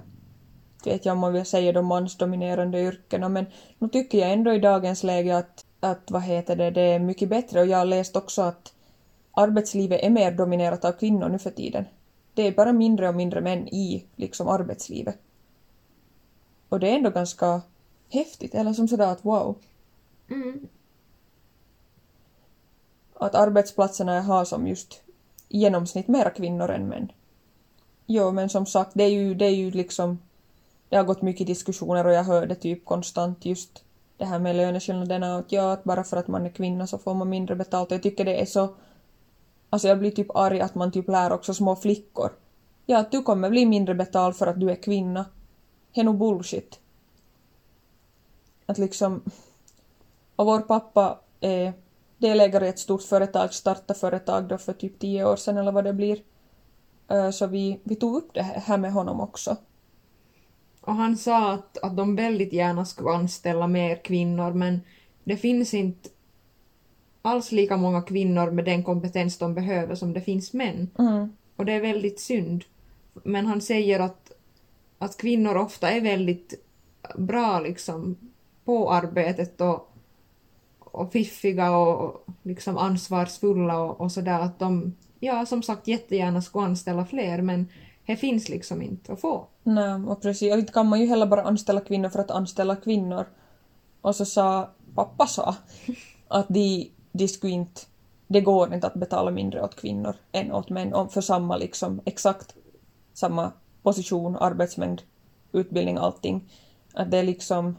[0.87, 3.47] vet jag om man vill säga de mansdominerande yrkena, men
[3.79, 7.29] nu tycker jag ändå i dagens läge att, att vad heter det, det är mycket
[7.29, 8.73] bättre och jag har läst också att
[9.33, 11.85] arbetslivet är mer dominerat av kvinnor nu för tiden.
[12.35, 15.19] Det är bara mindre och mindre män i liksom arbetslivet.
[16.69, 17.63] Och det är ändå ganska
[18.11, 19.57] häftigt, eller som sådär att wow.
[20.31, 20.69] mm,
[23.15, 25.03] Att arbetsplatserna har som just
[25.49, 27.13] i genomsnitt mera kvinnor än män.
[28.07, 30.19] Jo, men som sagt, det är ju, det är ju liksom...
[30.89, 33.85] Det har gått mycket diskussioner och jag hör det typ konstant just
[34.17, 36.99] det här med löneskillnaderna och att ja, att bara för att man är kvinna så
[36.99, 37.91] får man mindre betalt.
[37.91, 38.75] Och jag tycker det är så...
[39.71, 42.33] Alltså jag blir typ arg att man typ lär också små flickor.
[42.87, 45.25] Ja, att du kommer bli mindre betald för att du är kvinna.
[45.95, 46.81] Det är nog bullshit.
[48.67, 49.23] Att liksom...
[50.37, 51.73] Och vår pappa är
[52.19, 55.85] delägare i ett stort företag, startade företag då för typ tio år sedan eller vad
[55.85, 56.23] det blir.
[57.09, 59.57] Eh, så vi, vi tog upp det här med honom också.
[60.85, 64.81] Och han sa att, att de väldigt gärna skulle anställa mer kvinnor men
[65.25, 66.09] det finns inte
[67.23, 70.91] alls lika många kvinnor med den kompetens de behöver som det finns män.
[70.99, 71.33] Mm.
[71.57, 72.65] Och det är väldigt synd.
[73.23, 74.33] Men han säger att,
[74.99, 76.55] att kvinnor ofta är väldigt
[77.17, 78.17] bra liksom
[78.65, 79.93] på arbetet och,
[80.79, 86.67] och fiffiga och liksom ansvarsfulla och, och sådär att de, ja som sagt jättegärna skulle
[86.67, 87.69] anställa fler men
[88.07, 89.47] det finns liksom inte att få.
[89.63, 90.53] Nej, och precis.
[90.53, 93.27] Och inte kan man ju heller bara anställa kvinnor för att anställa kvinnor.
[94.01, 95.55] Och så sa pappa sa
[96.29, 97.81] att de, de skulle inte...
[98.27, 102.55] Det går inte att betala mindre åt kvinnor än åt män för samma liksom exakt
[103.13, 105.03] samma position, arbetsmängd,
[105.53, 106.53] utbildning, allting.
[106.95, 107.77] Att det är liksom...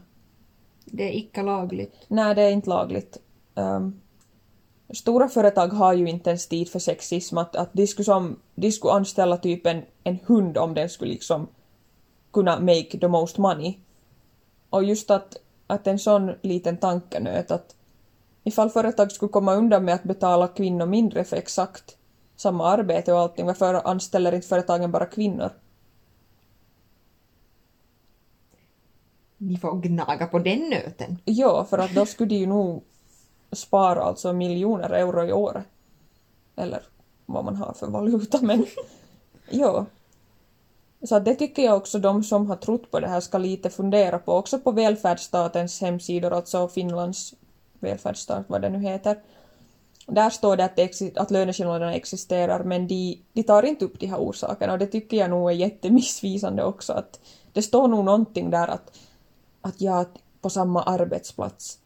[0.84, 1.94] Det är icke lagligt.
[2.08, 3.18] Nej, det är inte lagligt.
[3.54, 4.00] Ehm,
[4.94, 7.38] stora företag har ju inte ens tid för sexism.
[7.38, 11.12] Att, att de, skulle som, de skulle anställa typ en, en hund om den skulle
[11.12, 11.48] liksom
[12.32, 13.74] kunna make the most money.
[14.70, 17.74] Och just att, att en sån liten tankenöt att
[18.44, 21.96] ifall företag skulle komma undan med att betala kvinnor mindre för exakt
[22.36, 25.50] samma arbete och allting, varför anställer inte företagen bara kvinnor?
[29.38, 31.18] Ni får gnaga på den nöten.
[31.24, 32.84] Ja, för att då skulle de ju nog
[33.52, 35.64] spara alltså miljoner euro i året.
[36.56, 36.82] Eller
[37.26, 38.66] vad man har för valuta, men
[39.50, 39.86] ja.
[41.02, 44.18] Så det tycker jag också de som har trott på det här ska lite fundera
[44.18, 47.34] på, också på välfärdsstatens hemsidor, alltså Finlands
[47.80, 49.18] välfärdsstat, vad det nu heter.
[50.06, 54.06] Där står det att, det att löneskillnaderna existerar, men de, de tar inte upp de
[54.06, 56.92] här orsakerna och det tycker jag nog är jättemissvisande också.
[56.92, 57.20] Att
[57.52, 58.98] det står nog någonting där att,
[59.60, 60.06] att jag
[60.40, 61.78] på samma arbetsplats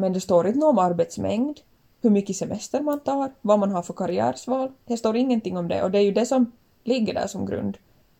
[0.00, 1.60] men det står inte något om arbetsmängd,
[2.00, 4.72] hur mycket semester man tar, vad man har för karriärsval.
[4.84, 6.52] Det står ingenting om det och det är ju det som
[6.84, 7.78] ligger där som grund.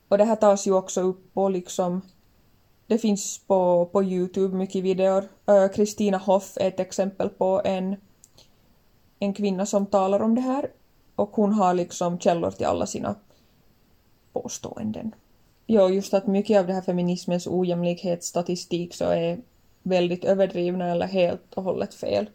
[0.09, 2.03] Och det här tas ju också upp på liksom
[2.87, 5.21] det finns på, på Youtube mycket videor.
[5.21, 7.97] Kristina Kristina Hoff är ett exempel på en,
[9.19, 10.71] en kvinna som talar om det här
[11.17, 13.15] och hon har liksom källor till alla sina
[14.33, 15.15] påståenden.
[15.67, 19.41] Ja, just att mycket av det här feminismens ojämlikhetsstatistik så är
[19.83, 22.31] väldigt överdrivna eller helt och hållet fel.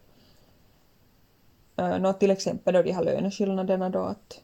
[1.75, 4.41] Eh, uh, no, till exempel då de här löneskillnaderna då att,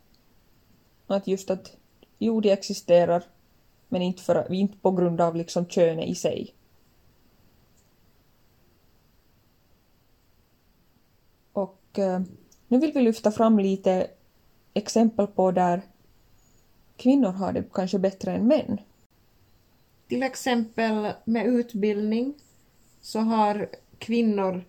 [1.07, 1.75] att just att
[2.19, 3.23] jo, de existerar
[3.89, 6.53] men inte, för, inte på grund av liksom könet i sig.
[11.53, 12.19] Och uh,
[12.67, 14.07] nu vill vi lyfta fram lite
[14.73, 15.81] exempel på där
[16.97, 18.79] kvinnor har det kanske bättre än män.
[20.07, 22.33] Till exempel med utbildning
[23.01, 24.63] så har kvinnor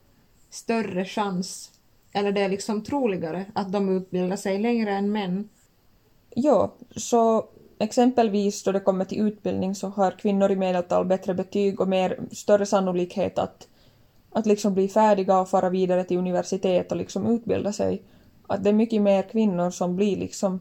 [0.51, 1.71] större chans,
[2.13, 5.49] eller det är liksom troligare, att de utbildar sig längre än män.
[6.35, 11.81] Ja, så exempelvis då det kommer till utbildning så har kvinnor i medeltal bättre betyg
[11.81, 13.69] och mer, större sannolikhet att,
[14.31, 18.03] att liksom bli färdiga och fara vidare till universitet och liksom utbilda sig.
[18.47, 20.61] Att det är mycket mer kvinnor som blir liksom,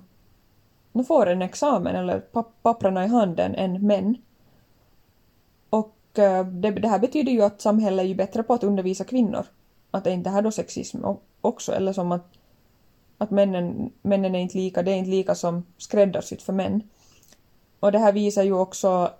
[1.07, 4.17] får en examen eller papp- papprarna i handen än män.
[6.12, 9.04] Och eh, det, det här betyder ju att samhället är ju bättre på att undervisa
[9.04, 9.45] kvinnor.
[9.91, 10.97] Att det inte är här då sexism
[11.41, 12.38] också, eller som att
[13.21, 16.89] att männen, männen är inte lika, det är inte lika som skräddarsytt för män.
[17.80, 19.13] Och det här visar ju också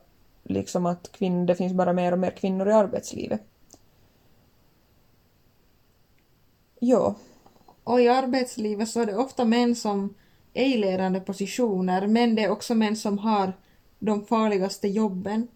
[0.44, 3.42] liksom att kvinn, det finns bara mer och mer kvinnor i arbetslivet.
[6.80, 7.16] Ja,
[7.84, 10.14] Och i arbetslivet så är det ofta män som
[10.54, 13.54] är i ledande positioner, men det är också män som har
[14.00, 15.48] de farligaste jobben.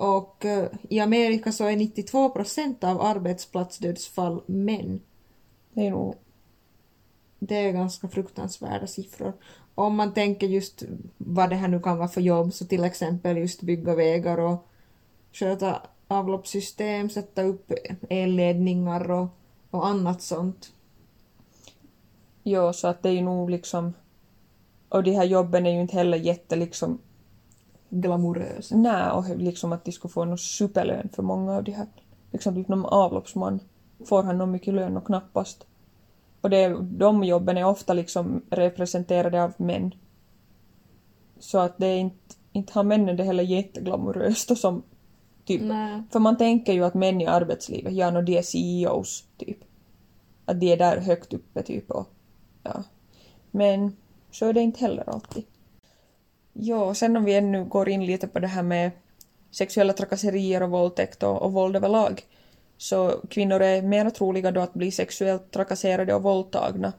[0.00, 5.00] Och eh, i Amerika så är 92 procent av arbetsplatsdödsfall män.
[5.72, 6.14] det är nog...
[7.38, 9.32] Det är ganska fruktansvärda siffror.
[9.74, 10.82] Om man tänker just
[11.16, 14.68] vad det här nu kan vara för jobb, så till exempel just bygga vägar och
[15.32, 17.72] sköta avloppssystem, sätta upp
[18.08, 19.28] elledningar och,
[19.70, 20.72] och annat sånt.
[22.42, 23.94] Ja, så att det är ju nog liksom...
[24.88, 26.98] Och de här jobben är ju inte heller jätte liksom...
[27.90, 28.76] Glamorösa.
[28.76, 31.86] Nej, och liksom att de skulle få någon superlön för många av de här.
[32.32, 33.60] Liksom typ någon avloppsman.
[34.06, 35.66] Får han någon mycket lön och knappast.
[36.40, 39.94] Och det, de jobben är ofta liksom representerade av män.
[41.38, 44.82] Så att det är inte, inte har männen det heller jätteglamoröst och som
[45.44, 46.02] typ Nej.
[46.10, 49.58] för man tänker ju att män i arbetslivet, ja, no, de är CEOs, typ.
[50.44, 51.90] Att de är där högt uppe, typ.
[51.90, 52.08] Och,
[52.62, 52.82] ja.
[53.50, 53.96] Men
[54.30, 55.44] så är det inte heller alltid.
[56.62, 58.90] Ja, sen om vi ännu går in lite på det här med
[59.50, 62.22] sexuella trakasserier och våldtäkt och, och våld överlag,
[62.76, 66.92] så kvinnor är mer troliga då att bli sexuellt trakasserade och våldtagna.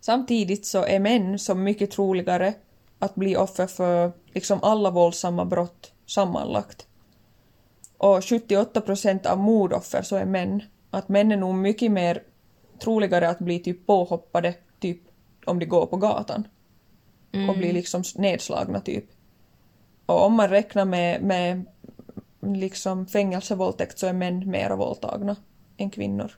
[0.00, 2.54] Samtidigt så är män som mycket troligare
[2.98, 6.86] att bli offer för liksom alla våldsamma brott sammanlagt.
[7.98, 10.62] Och 78 procent av mordoffer så är män.
[10.90, 12.22] Att män är nog mycket mer
[12.82, 15.00] troligare att bli typ påhoppade typ
[15.44, 16.44] om de går på gatan.
[17.32, 19.04] Och blir liksom nedslagna typ.
[20.06, 21.64] Och om man räknar med, med
[22.40, 25.36] liksom fängelsevåldtäkt så är män mer våldtagna
[25.76, 26.32] än kvinnor.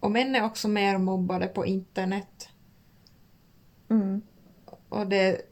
[0.00, 2.48] Och män är också mer mobbade på internet.
[3.90, 4.22] Mm.
[4.88, 5.42] Och det,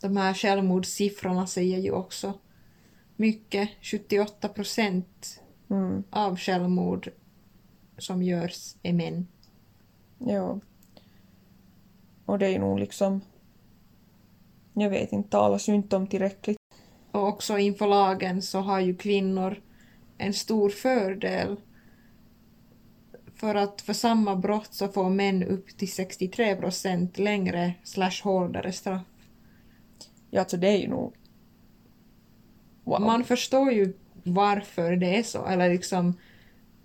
[0.00, 2.34] de här självmordssiffrorna säger ju också
[3.16, 3.68] mycket.
[3.82, 5.40] 78 procent
[5.70, 6.02] Mm.
[6.10, 7.10] av självmord
[7.98, 9.26] som görs är män.
[10.18, 10.60] Ja.
[12.28, 13.20] Och det är nog liksom...
[14.74, 16.58] Jag vet inte, talas ju inte om tillräckligt.
[17.10, 19.62] Och också inför lagen så har ju kvinnor
[20.18, 21.56] en stor fördel.
[23.34, 28.72] För att för samma brott så får män upp till 63 procent längre slash hårdare
[28.72, 29.06] straff.
[30.30, 31.14] Ja, alltså det är ju nog...
[32.84, 33.00] Wow.
[33.00, 36.14] Man förstår ju varför det är så, eller liksom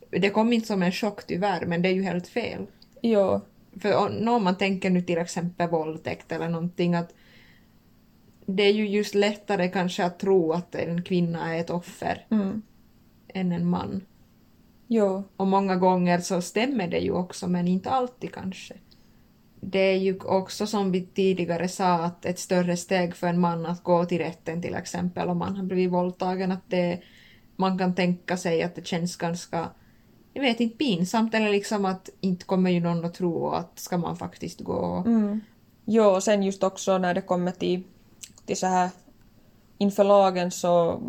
[0.10, 2.66] det kom inte som en chock tyvärr, men det är ju helt fel.
[3.02, 3.41] Ja,
[3.80, 7.14] För om om man tänker nu till exempel våldtäkt eller någonting att
[8.46, 12.62] det är ju just lättare kanske att tro att en kvinna är ett offer mm.
[13.28, 14.02] än en man.
[14.88, 18.74] Jo, Och många gånger så stämmer det ju också, men inte alltid kanske.
[19.60, 23.66] Det är ju också som vi tidigare sa att ett större steg för en man
[23.66, 27.00] att gå till rätten till exempel om man har blivit våldtagen att det,
[27.56, 29.70] man kan tänka sig att det känns ganska,
[30.34, 33.98] jag vet inte, pinsamt eller liksom att inte kommer ju någon att tro att ska
[33.98, 35.42] man faktiskt gå Mm.
[35.86, 37.84] Jo, och sen just också när det kommer till,
[38.46, 38.90] till så här
[39.78, 41.02] inför lagen så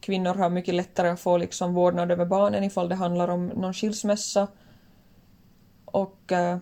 [0.00, 3.74] kvinnor har mycket lättare att få liksom vårdnad över barnen ifall det handlar om någon
[3.74, 4.48] skilsmässa.
[5.84, 6.58] Och eh,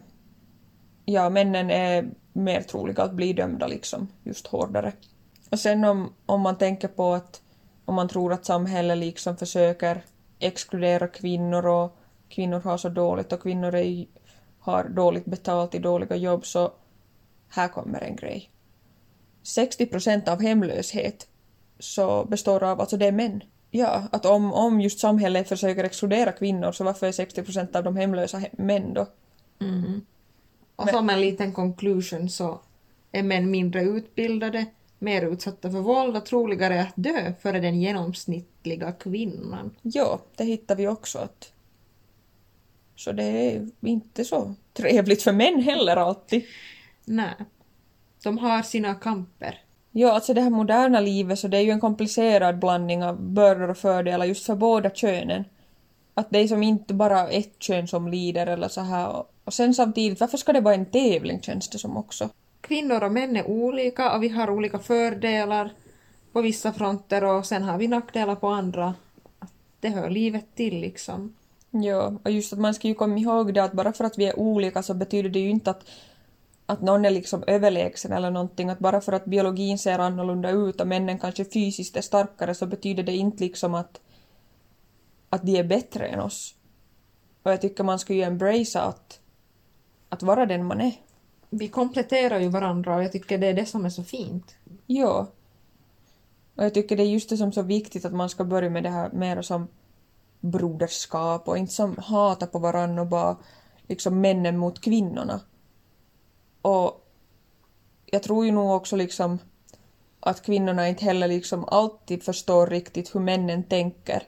[1.04, 4.92] ja, männen är mer troliga att bli dömda liksom, just hårdare.
[5.50, 7.42] Och sen om, om man tänker på att
[7.84, 10.02] om man tror att samhället liksom försöker
[10.38, 11.99] exkludera kvinnor och
[12.30, 14.06] kvinnor har så dåligt och kvinnor är,
[14.58, 16.72] har dåligt betalt i dåliga jobb så
[17.48, 18.50] här kommer en grej.
[19.42, 21.28] 60 procent av hemlöshet
[21.78, 23.42] så består av, alltså det är män.
[23.70, 27.84] Ja, att om, om just samhället försöker exkludera kvinnor så varför är 60 procent av
[27.84, 29.06] de hemlösa he- män då?
[30.76, 32.60] Och som en liten conclusion så
[33.12, 34.66] är män mindre utbildade,
[34.98, 39.70] mer utsatta för våld och troligare att dö före den genomsnittliga kvinnan.
[39.82, 41.52] Ja, det hittar vi också att
[43.00, 46.44] så det är inte så trevligt för män heller alltid.
[47.04, 47.34] Nej.
[48.22, 49.58] De har sina kamper.
[49.92, 53.70] Ja, alltså det här moderna livet så det är ju en komplicerad blandning av bördor
[53.70, 55.44] och fördelar just för båda könen.
[56.14, 59.24] Att det är som inte bara ett kön som lider eller så här.
[59.44, 62.28] Och- sen samtidigt, varför ska det vara en tävling känns det som också?
[62.60, 65.70] Kvinnor och män är olika och vi har olika fördelar
[66.32, 68.94] på vissa fronter och sen har vi nackdelar på andra.
[69.80, 71.34] Det hör livet till liksom.
[71.70, 74.26] Ja, och just att man ska ju komma ihåg det att bara för att vi
[74.26, 75.84] är olika så betyder det ju inte att,
[76.66, 78.70] att någon är liksom överlägsen eller någonting.
[78.70, 82.66] Att bara för att biologin ser annorlunda ut och männen kanske fysiskt är starkare så
[82.66, 84.00] betyder det inte liksom att,
[85.28, 86.54] att de är bättre än oss.
[87.42, 89.20] Och jag tycker man ska ju embracea att,
[90.08, 90.92] att vara den man är.
[91.50, 94.54] Vi kompletterar ju varandra och jag tycker det är det som är så fint.
[94.86, 95.26] Ja.
[96.54, 98.70] Och jag tycker det är just det som är så viktigt att man ska börja
[98.70, 99.68] med det här mer som
[100.40, 103.36] broderskap och inte som hata på varandra och bara
[103.86, 105.40] liksom männen mot kvinnorna.
[106.62, 107.06] Och
[108.06, 109.38] jag tror ju nog också liksom
[110.20, 114.22] att kvinnorna inte heller liksom alltid förstår riktigt hur männen tänker.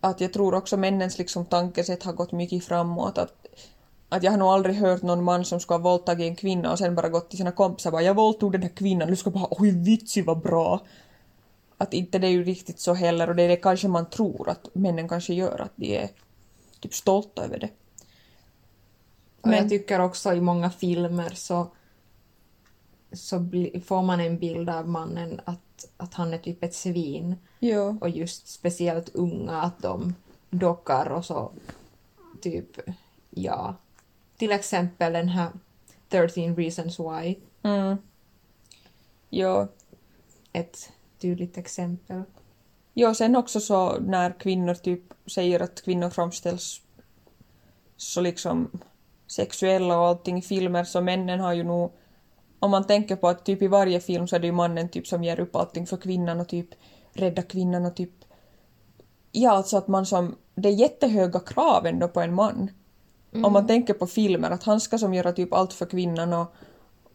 [0.00, 3.18] Att jag tror också männens liksom tankesätt har gått mycket framåt.
[3.18, 3.46] Att,
[4.08, 6.78] att jag har nog aldrig hört någon man som ska ha våldtagit en kvinna och
[6.78, 9.30] sen bara gått till sina kompisar och bara jag våldtog den här kvinnan, du ska
[9.30, 10.80] bara oj vitsi vad bra.
[11.78, 14.48] Att inte det är ju riktigt så heller och det är det kanske man tror
[14.48, 16.08] att männen kanske gör, att de är
[16.80, 17.70] typ stolta över det.
[19.40, 21.70] Och Men- jag tycker också i många filmer så,
[23.12, 27.36] så bli, får man en bild av mannen att, att han är typ ett svin.
[27.58, 27.96] Ja.
[28.00, 30.14] Och just speciellt unga, att de
[30.50, 31.52] dockar och så
[32.40, 32.80] typ,
[33.30, 33.74] ja.
[34.36, 35.50] Till exempel den här
[36.08, 37.36] 13 reasons why.
[37.62, 37.96] Mm.
[39.30, 39.68] Jo.
[40.52, 42.22] Ett tydligt exempel.
[42.94, 46.80] Jo, sen också så när kvinnor typ säger att kvinnor framställs
[47.96, 48.70] så liksom
[49.26, 51.92] sexuella och allting i filmer så männen har ju nog
[52.58, 55.06] om man tänker på att typ i varje film så är det ju mannen typ
[55.06, 56.68] som ger upp allting för kvinnan och typ
[57.12, 58.12] räddar kvinnan och typ
[59.32, 62.70] ja alltså att man som det är jättehöga krav ändå på en man
[63.44, 66.46] om man tänker på filmer att han ska som göra typ allt för kvinnan och,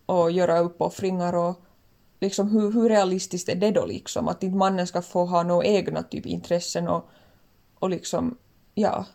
[0.06, 1.56] och göra uppoffringar och
[2.22, 4.28] liksom hur, hur realistiskt är det då liksom?
[4.28, 7.10] Att inte mannen ska få ha några egna typ intressen och,
[7.80, 8.38] och liksom
[8.74, 9.06] ja.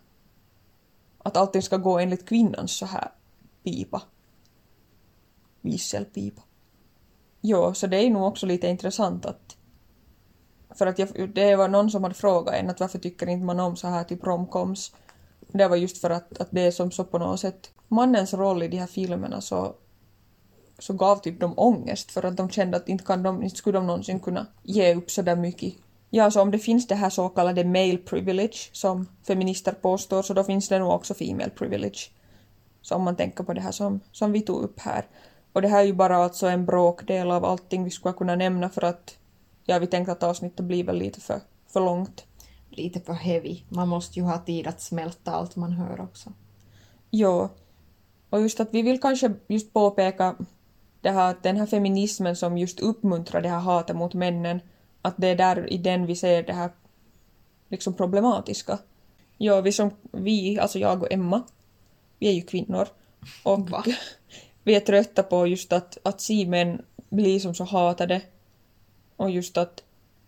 [1.18, 3.10] Att allting ska gå enligt kvinnans så här
[3.64, 4.02] pipa.
[5.60, 6.42] Visselpipa.
[7.40, 9.56] Jo så det är nog också lite intressant att
[10.74, 13.60] för att jag, det var någon som hade frågat en att varför tycker inte man
[13.60, 14.92] om så här typ romcoms?
[15.40, 18.62] Det var just för att, att det är som så på något sätt mannens roll
[18.62, 19.74] i de här filmerna så
[20.78, 23.78] så gav typ dem ångest för att de kände att inte, kan de, inte skulle
[23.78, 25.74] de någonsin kunna ge upp så där mycket.
[26.10, 30.34] Ja, så om det finns det här så kallade male privilege som feminister påstår så
[30.34, 32.10] då finns det nog också female privilege.
[32.82, 35.04] Så om man tänker på det här som, som vi tog upp här.
[35.52, 38.68] Och det här är ju bara alltså en bråkdel av allting vi skulle kunna nämna
[38.68, 39.16] för att
[39.64, 42.24] ja, vi tänkte att avsnittet blir väl lite för, för långt.
[42.70, 43.60] Lite för heavy.
[43.68, 46.32] Man måste ju ha tid att smälta allt man hör också.
[47.10, 47.48] Jo.
[48.30, 50.34] Och just att vi vill kanske just påpeka
[51.06, 54.60] det här, att den här feminismen som just uppmuntrar det här hatet mot männen,
[55.02, 56.70] att det är där i den vi ser det här
[57.68, 58.78] liksom problematiska.
[59.38, 61.42] Ja, vi som, vi, alltså jag och Emma,
[62.18, 62.88] vi är ju kvinnor.
[63.42, 63.84] Och Va?
[64.62, 68.22] vi är trötta på just att, att se män bli som så hatade.
[69.16, 69.82] Och just att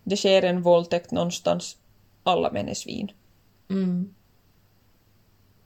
[0.04, 1.76] det sker en våldtäkt någonstans,
[2.22, 3.12] alla män är svin.
[3.70, 4.14] Mm.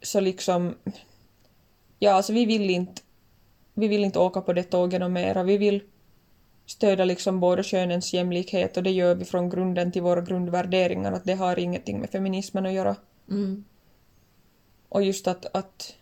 [0.02, 0.74] Så liksom,
[1.98, 3.02] ja alltså vi vill inte,
[3.74, 5.42] vi vill inte åka på det tåget mera.
[5.42, 5.82] Vi vill
[6.66, 11.24] stödja liksom båda könens jämlikhet och det gör vi från grunden till våra grundvärderingar att
[11.24, 12.96] det har ingenting med feminismen att göra.
[13.30, 13.64] Mm.
[14.88, 15.94] Och just att, att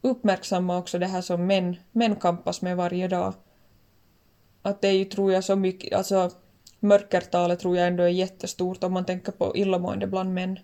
[0.00, 3.34] uppmärksamma också det här som män, män kampas med varje dag.
[4.62, 6.30] Att det är ju, tror jag, så mycket, alltså
[6.80, 10.58] mörkertalet tror jag ändå är jättestort om man tänker på illamående bland män.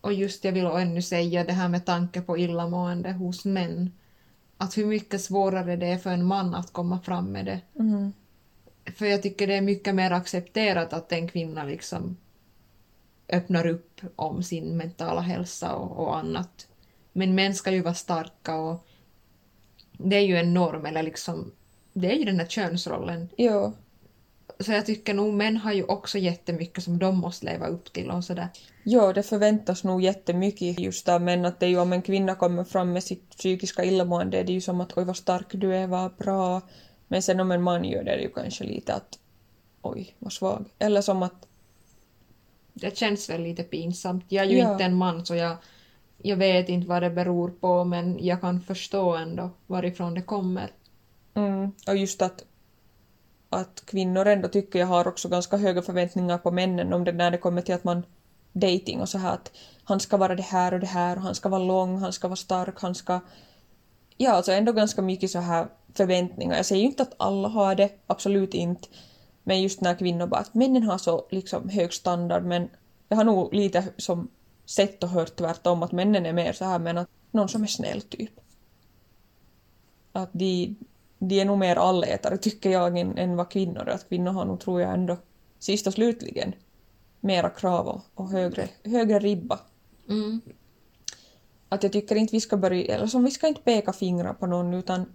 [0.00, 3.92] Och just jag vill ännu säga det här med tanke på illamående hos män.
[4.58, 7.60] Att hur mycket svårare det är för en man att komma fram med det.
[7.78, 8.12] Mm.
[8.96, 12.16] För jag tycker det är mycket mer accepterat att en kvinna liksom
[13.28, 16.68] öppnar upp om sin mentala hälsa och, och annat.
[17.12, 18.86] Men män ska ju vara starka och
[19.92, 21.52] det är ju en norm, eller liksom,
[21.92, 23.28] det är ju den här könsrollen.
[23.36, 23.72] Jo.
[24.60, 28.10] Så jag tycker nog män har ju också jättemycket som de måste leva upp till
[28.10, 28.48] och sådär.
[28.82, 32.34] Jo, det förväntas nog jättemycket just där, men att det är ju om en kvinna
[32.34, 35.74] kommer fram med sitt psykiska illamående, det är ju som att oj vad stark du
[35.76, 36.60] är, vad bra.
[37.08, 39.18] Men sen om en man gör det, det är ju kanske lite att
[39.82, 40.64] oj, vad svag.
[40.78, 41.46] Eller som att
[42.72, 44.24] Det känns väl lite pinsamt.
[44.28, 44.72] Jag är ju Ja.
[44.72, 45.56] inte en man så jag,
[46.22, 50.70] jag vet inte vad det beror på men jag kan förstå ändå varifrån det kommer.
[51.34, 52.44] Mm, och just att,
[53.54, 57.30] att kvinnor ändå tycker jag har också ganska höga förväntningar på männen om det när
[57.30, 58.02] det kommer till att man
[58.52, 59.50] dating och så här att
[59.84, 62.28] han ska vara det här och det här och han ska vara lång, han ska
[62.28, 63.20] vara stark, han ska...
[64.16, 66.56] Ja, alltså ändå ganska mycket så här förväntningar.
[66.56, 68.88] Jag säger ju inte att alla har det, absolut inte.
[69.42, 72.68] Men just när kvinnor bara att männen har så liksom hög standard men
[73.08, 74.28] jag har nog lite som
[74.66, 77.66] sett och hört tvärtom att männen är mer så här men att någon som är
[77.66, 78.32] snäll typ.
[80.12, 80.76] Att de,
[81.28, 83.94] de är nog mer allätare tycker jag än, än vad kvinnor är.
[83.94, 85.16] Att kvinnor har nog tror jag ändå
[85.58, 86.54] sist och slutligen
[87.20, 89.58] mera krav och, och högre, högre ribba.
[90.08, 90.40] Mm.
[91.68, 94.46] Att jag tycker inte vi ska börja, eller som vi ska inte peka fingrar på
[94.46, 95.12] någon utan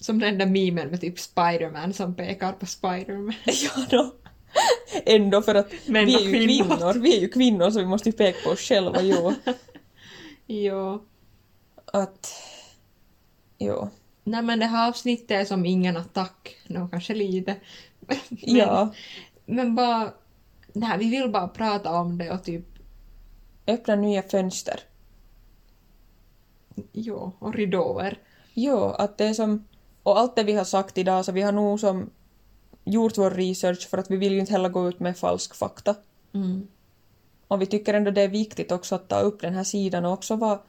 [0.00, 3.34] Som den där memen med typ Spiderman som pekar på Spiderman.
[3.44, 4.14] ja då.
[5.04, 6.76] Ändå för att Män vi är ju kvinnor.
[6.76, 9.32] kvinnor, vi är ju kvinnor så vi måste ju peka på oss själva, jo.
[10.46, 11.04] jo.
[11.84, 12.32] Att,
[13.58, 13.90] jo.
[14.24, 16.56] Nej men det här avsnittet är som ingen attack.
[16.66, 17.56] Nå, kanske lite.
[18.00, 18.92] Men, Ja,
[19.46, 20.12] men bara...
[20.72, 22.66] Nej, vi vill bara prata om det och typ...
[23.66, 24.80] öppna nya fönster.
[26.92, 28.18] Jo, och ridåer.
[28.54, 29.64] Jo, att det är som...
[30.02, 32.10] Och allt det vi har sagt idag, så vi har nog som
[32.84, 35.94] gjort vår research för att vi vill ju inte heller gå ut med falsk fakta.
[36.32, 36.68] Mm.
[37.48, 40.12] Och vi tycker ändå det är viktigt också att ta upp den här sidan och
[40.12, 40.60] också vara,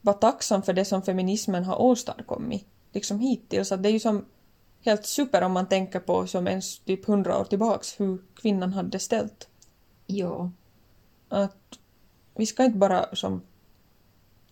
[0.00, 2.66] vara tacksam för det som feminismen har åstadkommit.
[2.92, 3.72] Liksom hittills.
[3.72, 4.24] Att det är ju som
[4.84, 8.98] helt super om man tänker på som ens typ hundra år tillbaks hur kvinnan hade
[8.98, 9.48] ställt.
[10.06, 10.52] Jo.
[11.28, 11.78] Att
[12.34, 13.42] vi ska inte bara som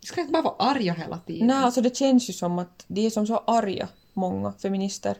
[0.00, 1.46] Vi ska inte bara vara arga hela tiden.
[1.46, 5.16] Nej, alltså det känns ju som att de är som så arga, många feminister.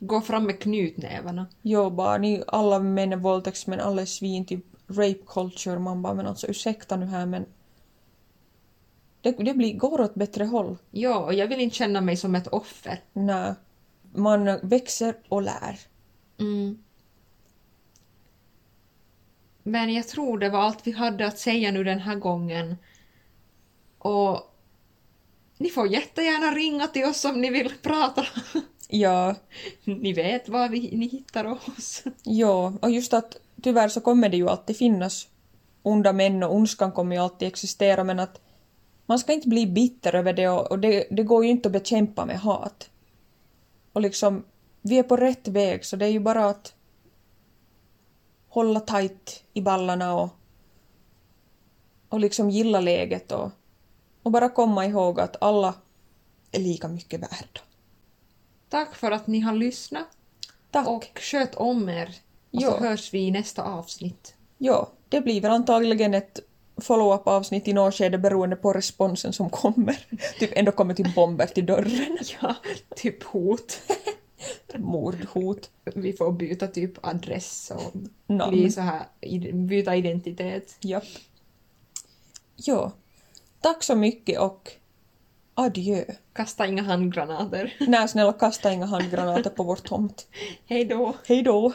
[0.00, 1.46] Gå fram med knutnävarna.
[1.62, 5.78] Jo, bara ni alla män är våldtäktsmän, alla är svin, typ rape culture.
[5.78, 7.46] Man bara, men alltså ursäkta nu här men
[9.20, 10.76] det, det blir, går åt bättre håll.
[10.90, 13.00] Ja, och jag vill inte känna mig som ett offer.
[13.12, 13.54] Nej.
[14.14, 15.78] Man växer och lär.
[16.40, 16.78] Mm.
[19.62, 22.76] Men jag tror det var allt vi hade att säga nu den här gången.
[23.98, 24.54] Och
[25.58, 28.26] ni får jättegärna ringa till oss om ni vill prata.
[28.90, 29.34] Ja,
[29.84, 32.02] ni vet var vi, ni hittar oss.
[32.22, 35.28] ja, och just att tyvärr så kommer det ju alltid finnas
[35.82, 38.40] onda män och ondskan kommer ju alltid existera men att
[39.08, 41.72] man ska inte bli bitter över det och, och det, det går ju inte att
[41.72, 42.90] bekämpa med hat.
[43.92, 44.44] Och liksom,
[44.82, 46.74] vi är på rätt väg så det är ju bara att
[48.48, 50.28] hålla tajt i ballarna och,
[52.08, 53.50] och liksom gilla läget och,
[54.22, 55.74] och bara komma ihåg att alla
[56.52, 57.60] är lika mycket värda.
[58.68, 60.06] Tack för att ni har lyssnat.
[60.70, 60.88] Tack.
[60.88, 62.06] Och sköt om er.
[62.50, 62.78] Och så Ja.
[62.78, 64.34] hörs vi i nästa avsnitt.
[64.58, 66.40] Ja, det blir väl antagligen ett
[66.80, 70.06] follow-up avsnitt i något skede beroende på responsen som kommer.
[70.38, 72.18] Typ ändå kommer till bomber till dörren.
[72.40, 72.54] Ja,
[72.96, 73.80] typ hot.
[74.74, 75.70] Mordhot.
[75.94, 77.92] Vi får byta typ adress och
[78.26, 78.52] Namn.
[78.52, 79.02] bli så här,
[79.52, 80.76] byta identitet.
[80.80, 81.04] Japp.
[82.56, 82.92] Ja.
[83.60, 84.70] Tack så mycket och
[85.54, 86.04] adjö.
[86.32, 87.76] Kasta inga handgranater.
[87.80, 90.26] Nej, snälla kasta inga handgranater på vår tomt.
[90.66, 91.14] Hej då!
[91.26, 91.72] Hej då!